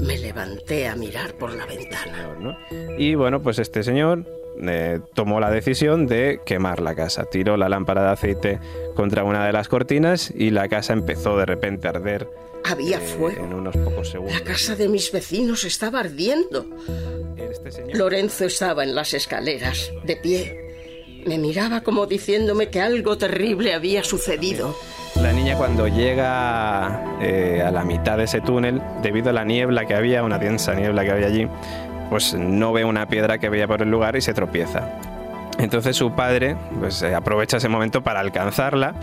Me 0.00 0.18
levanté 0.18 0.88
a 0.88 0.96
mirar 0.96 1.34
por 1.34 1.52
la 1.54 1.66
ventana. 1.66 2.34
¿no? 2.38 2.56
Y 2.98 3.14
bueno, 3.14 3.42
pues 3.42 3.58
este 3.58 3.82
señor 3.82 4.26
eh, 4.60 5.00
tomó 5.14 5.40
la 5.40 5.50
decisión 5.50 6.06
de 6.06 6.40
quemar 6.44 6.80
la 6.80 6.94
casa. 6.94 7.24
Tiró 7.24 7.56
la 7.56 7.68
lámpara 7.68 8.02
de 8.02 8.10
aceite 8.10 8.60
contra 8.94 9.24
una 9.24 9.46
de 9.46 9.52
las 9.52 9.68
cortinas 9.68 10.32
y 10.34 10.50
la 10.50 10.68
casa 10.68 10.92
empezó 10.92 11.36
de 11.36 11.46
repente 11.46 11.86
a 11.86 11.90
arder. 11.90 12.28
Había 12.64 12.98
eh, 12.98 13.00
fuego. 13.00 13.44
En 13.44 13.54
unos 13.54 13.76
pocos 13.76 14.10
segundos. 14.10 14.38
La 14.38 14.44
casa 14.44 14.76
de 14.76 14.88
mis 14.88 15.10
vecinos 15.12 15.64
estaba 15.64 16.00
ardiendo. 16.00 16.66
Este 17.36 17.70
señor... 17.70 17.96
Lorenzo 17.96 18.44
estaba 18.44 18.84
en 18.84 18.94
las 18.94 19.14
escaleras, 19.14 19.90
de 20.04 20.16
pie. 20.16 20.58
Me 21.26 21.38
miraba 21.38 21.82
como 21.82 22.06
diciéndome 22.06 22.68
que 22.68 22.80
algo 22.80 23.16
terrible 23.18 23.74
había 23.74 24.02
sucedido. 24.04 24.76
La 25.20 25.32
niña 25.32 25.56
cuando 25.56 25.88
llega 25.88 27.18
eh, 27.20 27.62
a 27.64 27.70
la 27.70 27.84
mitad 27.84 28.16
de 28.16 28.24
ese 28.24 28.40
túnel, 28.40 28.82
debido 29.02 29.30
a 29.30 29.32
la 29.32 29.44
niebla 29.44 29.84
que 29.84 29.94
había, 29.94 30.24
una 30.24 30.38
densa 30.38 30.74
niebla 30.74 31.04
que 31.04 31.10
había 31.10 31.26
allí, 31.26 31.48
pues 32.10 32.34
no 32.34 32.72
ve 32.72 32.84
una 32.84 33.06
piedra 33.06 33.38
que 33.38 33.48
veía 33.48 33.66
por 33.66 33.82
el 33.82 33.90
lugar 33.90 34.16
y 34.16 34.20
se 34.20 34.34
tropieza. 34.34 34.88
Entonces 35.58 35.96
su 35.96 36.12
padre 36.12 36.56
pues, 36.80 37.02
eh, 37.02 37.14
aprovecha 37.14 37.58
ese 37.58 37.68
momento 37.68 38.02
para 38.02 38.20
alcanzarla 38.20 38.94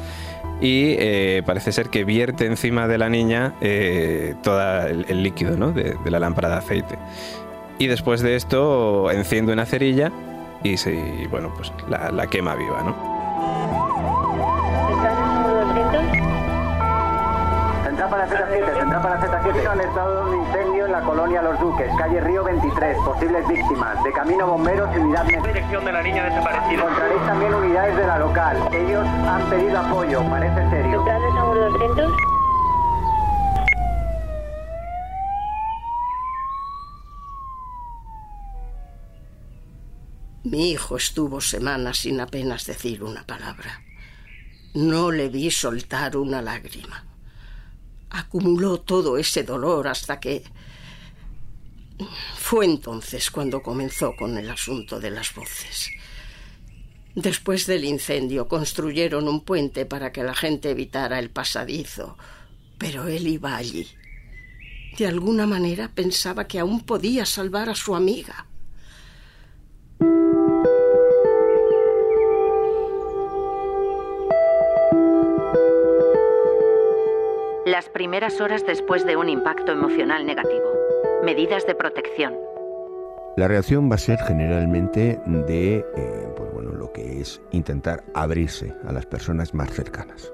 y 0.62 0.96
eh, 1.00 1.42
parece 1.46 1.72
ser 1.72 1.90
que 1.90 2.04
vierte 2.04 2.46
encima 2.46 2.88
de 2.88 2.98
la 2.98 3.10
niña 3.10 3.54
eh, 3.62 4.36
todo 4.44 4.88
el, 4.88 5.24
líquido 5.24 5.58
¿no? 5.58 5.72
de, 5.72 5.96
la 6.06 6.20
lámpara 6.20 6.50
de 6.50 6.56
aceite. 6.56 6.98
Y 7.78 7.88
después 7.88 8.22
de 8.22 8.36
esto 8.36 9.10
enciende 9.10 9.54
una 9.54 9.66
cerilla 9.66 10.12
y, 10.64 10.76
se, 10.78 11.28
bueno, 11.32 11.54
pues 11.56 11.72
la, 11.90 12.12
la 12.12 12.28
quema 12.28 12.56
viva. 12.56 12.84
¿no? 12.84 13.69
Z7, 19.00 19.02
Central 19.02 19.02
para 19.02 19.44
Z7. 19.44 19.68
alertado 19.68 20.26
de 20.26 20.32
un 20.32 20.46
incendio 20.46 20.86
en 20.86 20.92
la 20.92 21.02
colonia 21.02 21.42
Los 21.42 21.60
Duques, 21.60 21.90
calle 21.98 22.20
Río 22.22 22.44
23. 22.44 22.98
Posibles 22.98 23.48
víctimas. 23.48 24.04
De 24.04 24.12
camino 24.12 24.48
bomberos 24.48 24.90
y 24.96 25.00
unidad... 25.00 25.26
Dirección 25.26 25.86
de 25.86 25.92
la 25.92 26.04
niña 26.04 26.26
desaparecida. 26.26 26.82
Encontraréis 26.82 27.26
también 27.26 27.54
unidades 27.54 27.98
de 27.98 28.08
la 28.08 28.20
local. 28.20 28.58
Ellos 28.74 29.08
han 29.08 29.50
pedido 29.50 29.80
apoyo. 29.80 30.24
Parece 30.30 30.70
serio. 30.70 31.04
Central 31.06 31.22
de 31.54 31.60
200. 31.60 32.14
Mi 40.44 40.72
hijo 40.72 40.98
estuvo 40.98 41.42
semanas 41.42 42.00
sin 42.00 42.20
apenas 42.22 42.66
decir 42.66 43.04
una 43.04 43.24
palabra. 43.26 43.82
No 44.74 45.12
le 45.12 45.30
vi 45.30 45.52
soltar 45.52 46.18
una 46.18 46.42
lágrima. 46.42 47.09
Acumuló 48.10 48.80
todo 48.80 49.18
ese 49.18 49.44
dolor 49.44 49.88
hasta 49.88 50.20
que... 50.20 50.44
Fue 52.36 52.66
entonces 52.66 53.30
cuando 53.30 53.62
comenzó 53.62 54.16
con 54.16 54.38
el 54.38 54.50
asunto 54.50 55.00
de 55.00 55.12
las 55.12 55.34
voces. 55.36 55.90
Después 57.16 57.66
del 57.66 57.84
incendio 57.84 58.48
construyeron 58.48 59.28
un 59.28 59.42
puente 59.42 59.86
para 59.86 60.12
que 60.12 60.24
la 60.24 60.34
gente 60.34 60.72
evitara 60.72 61.20
el 61.20 61.30
pasadizo, 61.30 62.18
pero 62.78 63.08
él 63.08 63.28
iba 63.28 63.58
allí. 63.58 63.88
De 64.98 65.08
alguna 65.08 65.46
manera 65.46 65.92
pensaba 65.94 66.48
que 66.48 66.60
aún 66.60 66.82
podía 66.82 67.26
salvar 67.26 67.70
a 67.70 67.76
su 67.76 67.96
amiga. 67.96 68.46
Las 77.80 77.88
primeras 77.88 78.42
horas 78.42 78.66
después 78.68 79.06
de 79.06 79.16
un 79.16 79.30
impacto 79.30 79.72
emocional 79.72 80.26
negativo. 80.26 80.66
Medidas 81.24 81.66
de 81.66 81.76
protección. 81.76 82.34
La 83.38 83.48
reacción 83.48 83.90
va 83.90 83.96
a 83.96 84.00
ser 84.00 84.20
generalmente 84.28 85.18
de 85.26 85.86
eh, 85.96 86.28
pues 86.36 86.52
bueno, 86.52 86.74
lo 86.74 86.92
que 86.92 87.22
es 87.22 87.42
intentar 87.52 88.04
abrirse 88.14 88.76
a 88.86 88.92
las 88.92 89.06
personas 89.06 89.54
más 89.54 89.72
cercanas. 89.72 90.30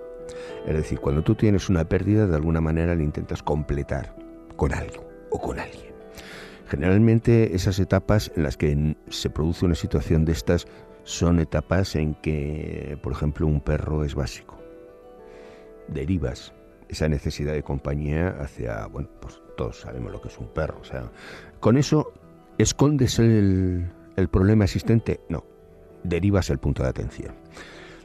Es 0.66 0.74
decir, 0.74 1.00
cuando 1.00 1.22
tú 1.22 1.36
tienes 1.36 1.70
una 1.70 1.88
pérdida, 1.88 2.26
de 2.26 2.36
alguna 2.36 2.62
manera 2.62 2.96
la 2.96 3.04
intentas 3.04 3.44
completar 3.44 4.16
con 4.56 4.74
algo 4.74 5.08
o 5.30 5.40
con 5.40 5.60
alguien. 5.60 5.94
Generalmente 6.68 7.56
esas 7.56 7.78
etapas 7.78 8.32
en 8.36 8.42
las 8.42 8.58
que 8.58 8.96
se 9.10 9.30
produce 9.30 9.68
una 9.68 9.76
situación 9.76 10.26
de 10.26 10.32
estas 10.32 10.66
son 11.04 11.40
etapas 11.40 11.96
en 11.96 12.16
que, 12.16 12.98
por 13.04 13.12
ejemplo, 13.12 13.46
un 13.46 13.62
perro 13.62 14.04
es 14.04 14.16
básico. 14.16 14.58
Derivas 15.88 16.52
esa 16.90 17.08
necesidad 17.10 17.54
de 17.54 17.64
compañía 17.64 18.36
hacia, 18.40 18.88
bueno, 18.88 19.10
pues 19.20 19.42
todos 19.58 19.82
sabemos 19.82 20.12
lo 20.12 20.22
que 20.22 20.28
es 20.28 20.38
un 20.38 20.48
perro. 20.48 20.80
O 20.82 20.84
sea, 20.84 21.12
con 21.60 21.78
eso, 21.78 22.14
¿escondes 22.58 23.20
el, 23.20 23.92
el 24.16 24.28
problema 24.30 24.66
existente? 24.66 25.20
No, 25.30 25.46
derivas 26.04 26.50
el 26.50 26.60
punto 26.60 26.84
de 26.84 26.90
atención. 26.90 27.36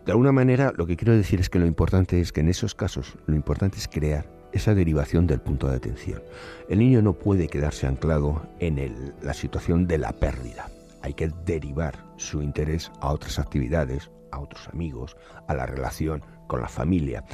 De 0.05 0.13
alguna 0.13 0.33
manera, 0.33 0.73
lo 0.77 0.87
que 0.87 0.97
quiero 0.97 1.15
decir 1.15 1.41
es 1.41 1.51
que 1.51 1.59
lo 1.59 1.67
importante 1.67 2.21
es 2.21 2.33
que 2.33 2.41
en 2.41 2.49
esos 2.49 2.75
casos, 2.75 3.19
lo 3.27 3.37
importante 3.37 3.79
es 3.79 3.87
crear 3.87 4.27
esa 4.53 4.75
derivación 4.75 5.27
del 5.27 5.41
punto 5.41 5.69
de 5.69 5.77
atención. 5.77 6.23
El 6.69 6.81
niño 6.81 7.03
no 7.03 7.13
puede 7.13 7.49
quedarse 7.49 7.87
anclado 7.87 8.43
en 8.59 8.79
el, 8.79 9.15
la 9.23 9.35
situación 9.35 9.87
de 9.87 9.99
la 9.99 10.13
pérdida. 10.13 10.69
Hay 11.03 11.15
que 11.15 11.31
derivar 11.47 12.05
su 12.17 12.43
interés 12.43 12.91
a 13.01 13.13
otras 13.13 13.39
actividades, 13.39 14.11
a 14.33 14.41
otros 14.41 14.69
amigos, 14.69 15.17
a 15.47 15.55
la 15.55 15.67
relación 15.67 16.23
con 16.47 16.61
la 16.61 16.69
familia 16.69 17.25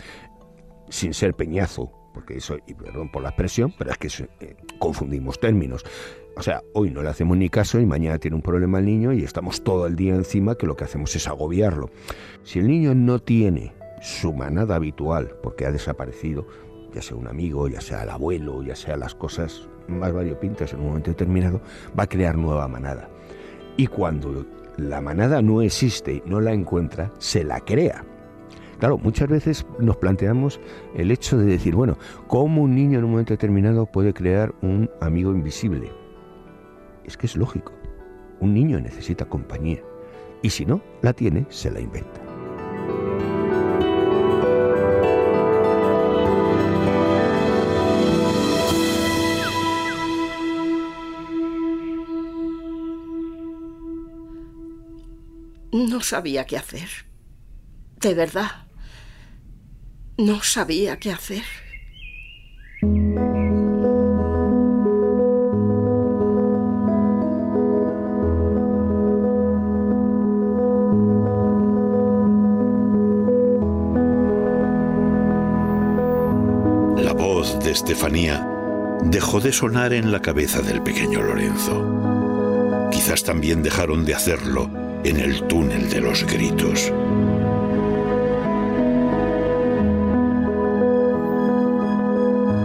sin 0.89 1.15
ser 1.15 1.35
peñazo, 1.35 1.91
porque 2.15 2.37
eso, 2.37 2.57
y 2.67 2.75
perdón 2.75 3.11
por 3.11 3.23
la 3.23 3.31
expresión, 3.31 3.75
pero 3.77 3.91
es 3.91 3.99
que 3.99 4.09
eh, 4.41 4.57
confundimos 4.79 5.39
términos. 5.39 5.85
O 6.37 6.43
sea, 6.43 6.63
hoy 6.75 6.91
no 6.91 7.03
le 7.03 7.09
hacemos 7.09 7.37
ni 7.37 7.49
caso 7.49 7.81
y 7.81 7.87
mañana 7.87 8.19
tiene 8.19 8.37
un 8.37 8.43
problema 8.43 8.79
el 8.79 8.85
niño 8.85 9.13
y 9.13 9.25
estamos 9.25 9.65
todo 9.65 9.87
el 9.87 9.97
día 9.97 10.15
encima 10.15 10.55
que 10.55 10.67
lo 10.67 10.77
que 10.77 10.85
hacemos 10.85 11.15
es 11.17 11.27
agobiarlo. 11.29 11.91
Si 12.43 12.59
el 12.59 12.69
niño 12.69 12.95
no 12.95 13.19
tiene 13.21 13.73
su 14.03 14.33
manada 14.35 14.77
habitual 14.77 15.35
porque 15.43 15.65
ha 15.65 15.73
desaparecido, 15.73 16.47
ya 16.95 17.03
sea 17.03 17.17
un 17.17 17.27
amigo, 17.27 17.69
ya 17.69 17.81
sea 17.81 18.03
el 18.03 18.11
abuelo, 18.11 18.63
ya 18.63 18.77
sea 18.77 18.97
las 18.97 19.15
cosas 19.15 19.69
más 19.89 20.13
variopintas 20.13 20.73
en 20.73 20.81
un 20.81 20.89
momento 20.89 21.11
determinado, 21.11 21.61
va 21.99 22.05
a 22.05 22.09
crear 22.09 22.37
nueva 22.37 22.69
manada. 22.69 23.09
Y 23.77 23.87
cuando 23.87 24.47
la 24.77 25.01
manada 25.01 25.43
no 25.43 25.63
existe, 25.63 26.23
no 26.27 26.41
la 26.41 26.53
encuentra, 26.53 27.13
se 27.19 27.45
la 27.45 27.61
crea. 27.61 28.05
Claro, 28.79 28.99
muchas 28.99 29.29
veces 29.29 29.67
nos 29.79 29.97
planteamos 29.97 30.61
el 30.95 31.11
hecho 31.11 31.39
de 31.39 31.47
decir, 31.47 31.75
bueno, 31.75 31.97
¿cómo 32.27 32.63
un 32.63 32.75
niño 32.75 32.99
en 32.99 33.05
un 33.05 33.13
momento 33.13 33.33
determinado 33.33 33.87
puede 33.87 34.13
crear 34.13 34.55
un 34.61 34.91
amigo 35.01 35.33
invisible? 35.33 35.91
Es 37.05 37.17
que 37.17 37.27
es 37.27 37.37
lógico. 37.37 37.73
Un 38.41 38.53
niño 38.53 38.79
necesita 38.81 39.25
compañía. 39.25 39.83
Y 40.43 40.51
si 40.51 40.67
no 40.67 40.83
la 41.01 41.15
tiene, 41.15 41.47
se 41.49 41.71
la 41.71 41.81
inventa. 41.81 42.21
No 55.73 56.01
sabía 56.01 56.45
qué 56.45 56.59
hacer. 56.59 56.89
De 58.01 58.15
verdad. 58.15 58.66
No 60.19 60.43
sabía 60.43 60.99
qué 60.99 61.13
hacer. 61.13 61.43
La 76.97 77.13
voz 77.13 77.59
de 77.63 77.73
Estefanía 77.73 78.49
dejó 79.03 79.41
de 79.41 79.53
sonar 79.53 79.93
en 79.93 80.11
la 80.11 80.23
cabeza 80.23 80.63
del 80.63 80.83
pequeño 80.83 81.23
Lorenzo. 81.23 82.89
Quizás 82.91 83.23
también 83.23 83.63
dejaron 83.63 84.07
de 84.07 84.15
hacerlo 84.15 84.71
en 85.05 85.19
el 85.19 85.47
túnel 85.47 85.91
de 85.91 86.01
los 86.01 86.25
gritos. 86.25 86.91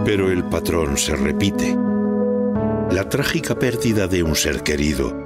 Pero 0.04 0.32
el 0.32 0.42
patrón 0.42 0.98
se 0.98 1.14
repite. 1.14 1.76
La 2.90 3.08
trágica 3.08 3.54
pérdida 3.54 4.08
de 4.08 4.24
un 4.24 4.34
ser 4.34 4.64
querido. 4.64 5.16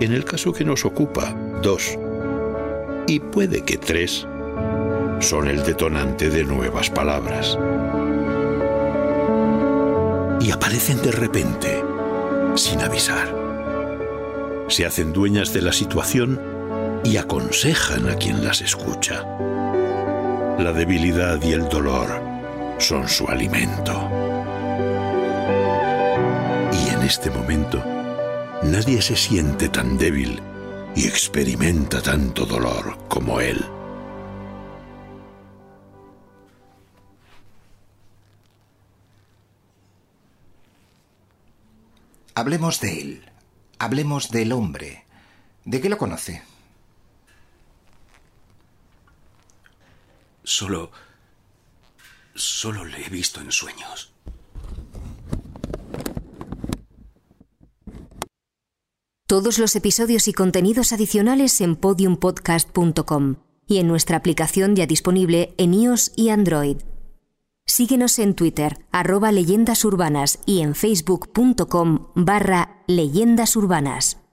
En 0.00 0.12
el 0.12 0.24
caso 0.24 0.52
que 0.52 0.64
nos 0.64 0.84
ocupa, 0.84 1.32
dos. 1.62 1.96
Y 3.06 3.20
puede 3.20 3.62
que 3.62 3.78
tres 3.78 4.26
son 5.20 5.46
el 5.46 5.62
detonante 5.62 6.28
de 6.28 6.42
nuevas 6.42 6.90
palabras. 6.90 7.56
Y 10.40 10.50
aparecen 10.50 11.00
de 11.00 11.12
repente, 11.12 11.80
sin 12.56 12.80
avisar. 12.80 13.32
Se 14.66 14.84
hacen 14.84 15.12
dueñas 15.12 15.52
de 15.52 15.62
la 15.62 15.72
situación 15.72 16.40
y 17.04 17.16
aconsejan 17.16 18.08
a 18.08 18.16
quien 18.16 18.44
las 18.44 18.60
escucha. 18.60 19.24
La 20.58 20.72
debilidad 20.72 21.40
y 21.40 21.52
el 21.52 21.68
dolor 21.68 22.33
son 22.84 23.08
su 23.08 23.26
alimento. 23.26 23.92
Y 26.70 26.90
en 26.90 27.02
este 27.02 27.30
momento, 27.30 27.82
nadie 28.62 29.00
se 29.00 29.16
siente 29.16 29.70
tan 29.70 29.96
débil 29.96 30.42
y 30.94 31.06
experimenta 31.06 32.02
tanto 32.02 32.44
dolor 32.44 32.98
como 33.08 33.40
él. 33.40 33.64
Hablemos 42.34 42.80
de 42.80 43.00
él. 43.00 43.32
Hablemos 43.78 44.30
del 44.30 44.52
hombre. 44.52 45.06
¿De 45.64 45.80
qué 45.80 45.88
lo 45.88 45.96
conoce? 45.96 46.42
Solo... 50.42 50.90
Solo 52.34 52.84
le 52.84 53.06
he 53.06 53.08
visto 53.08 53.40
en 53.40 53.52
sueños. 53.52 54.12
Todos 59.26 59.58
los 59.58 59.74
episodios 59.76 60.28
y 60.28 60.32
contenidos 60.32 60.92
adicionales 60.92 61.60
en 61.60 61.76
podiumpodcast.com 61.76 63.36
y 63.66 63.78
en 63.78 63.88
nuestra 63.88 64.16
aplicación 64.16 64.76
ya 64.76 64.86
disponible 64.86 65.54
en 65.58 65.74
iOS 65.74 66.12
y 66.16 66.28
Android. 66.28 66.78
Síguenos 67.66 68.18
en 68.18 68.34
Twitter, 68.34 68.84
arroba 68.92 69.32
leyendas 69.32 69.84
urbanas 69.84 70.40
y 70.44 70.60
en 70.60 70.74
facebook.com 70.74 72.08
barra 72.14 72.82
leyendas 72.86 73.56
urbanas. 73.56 74.23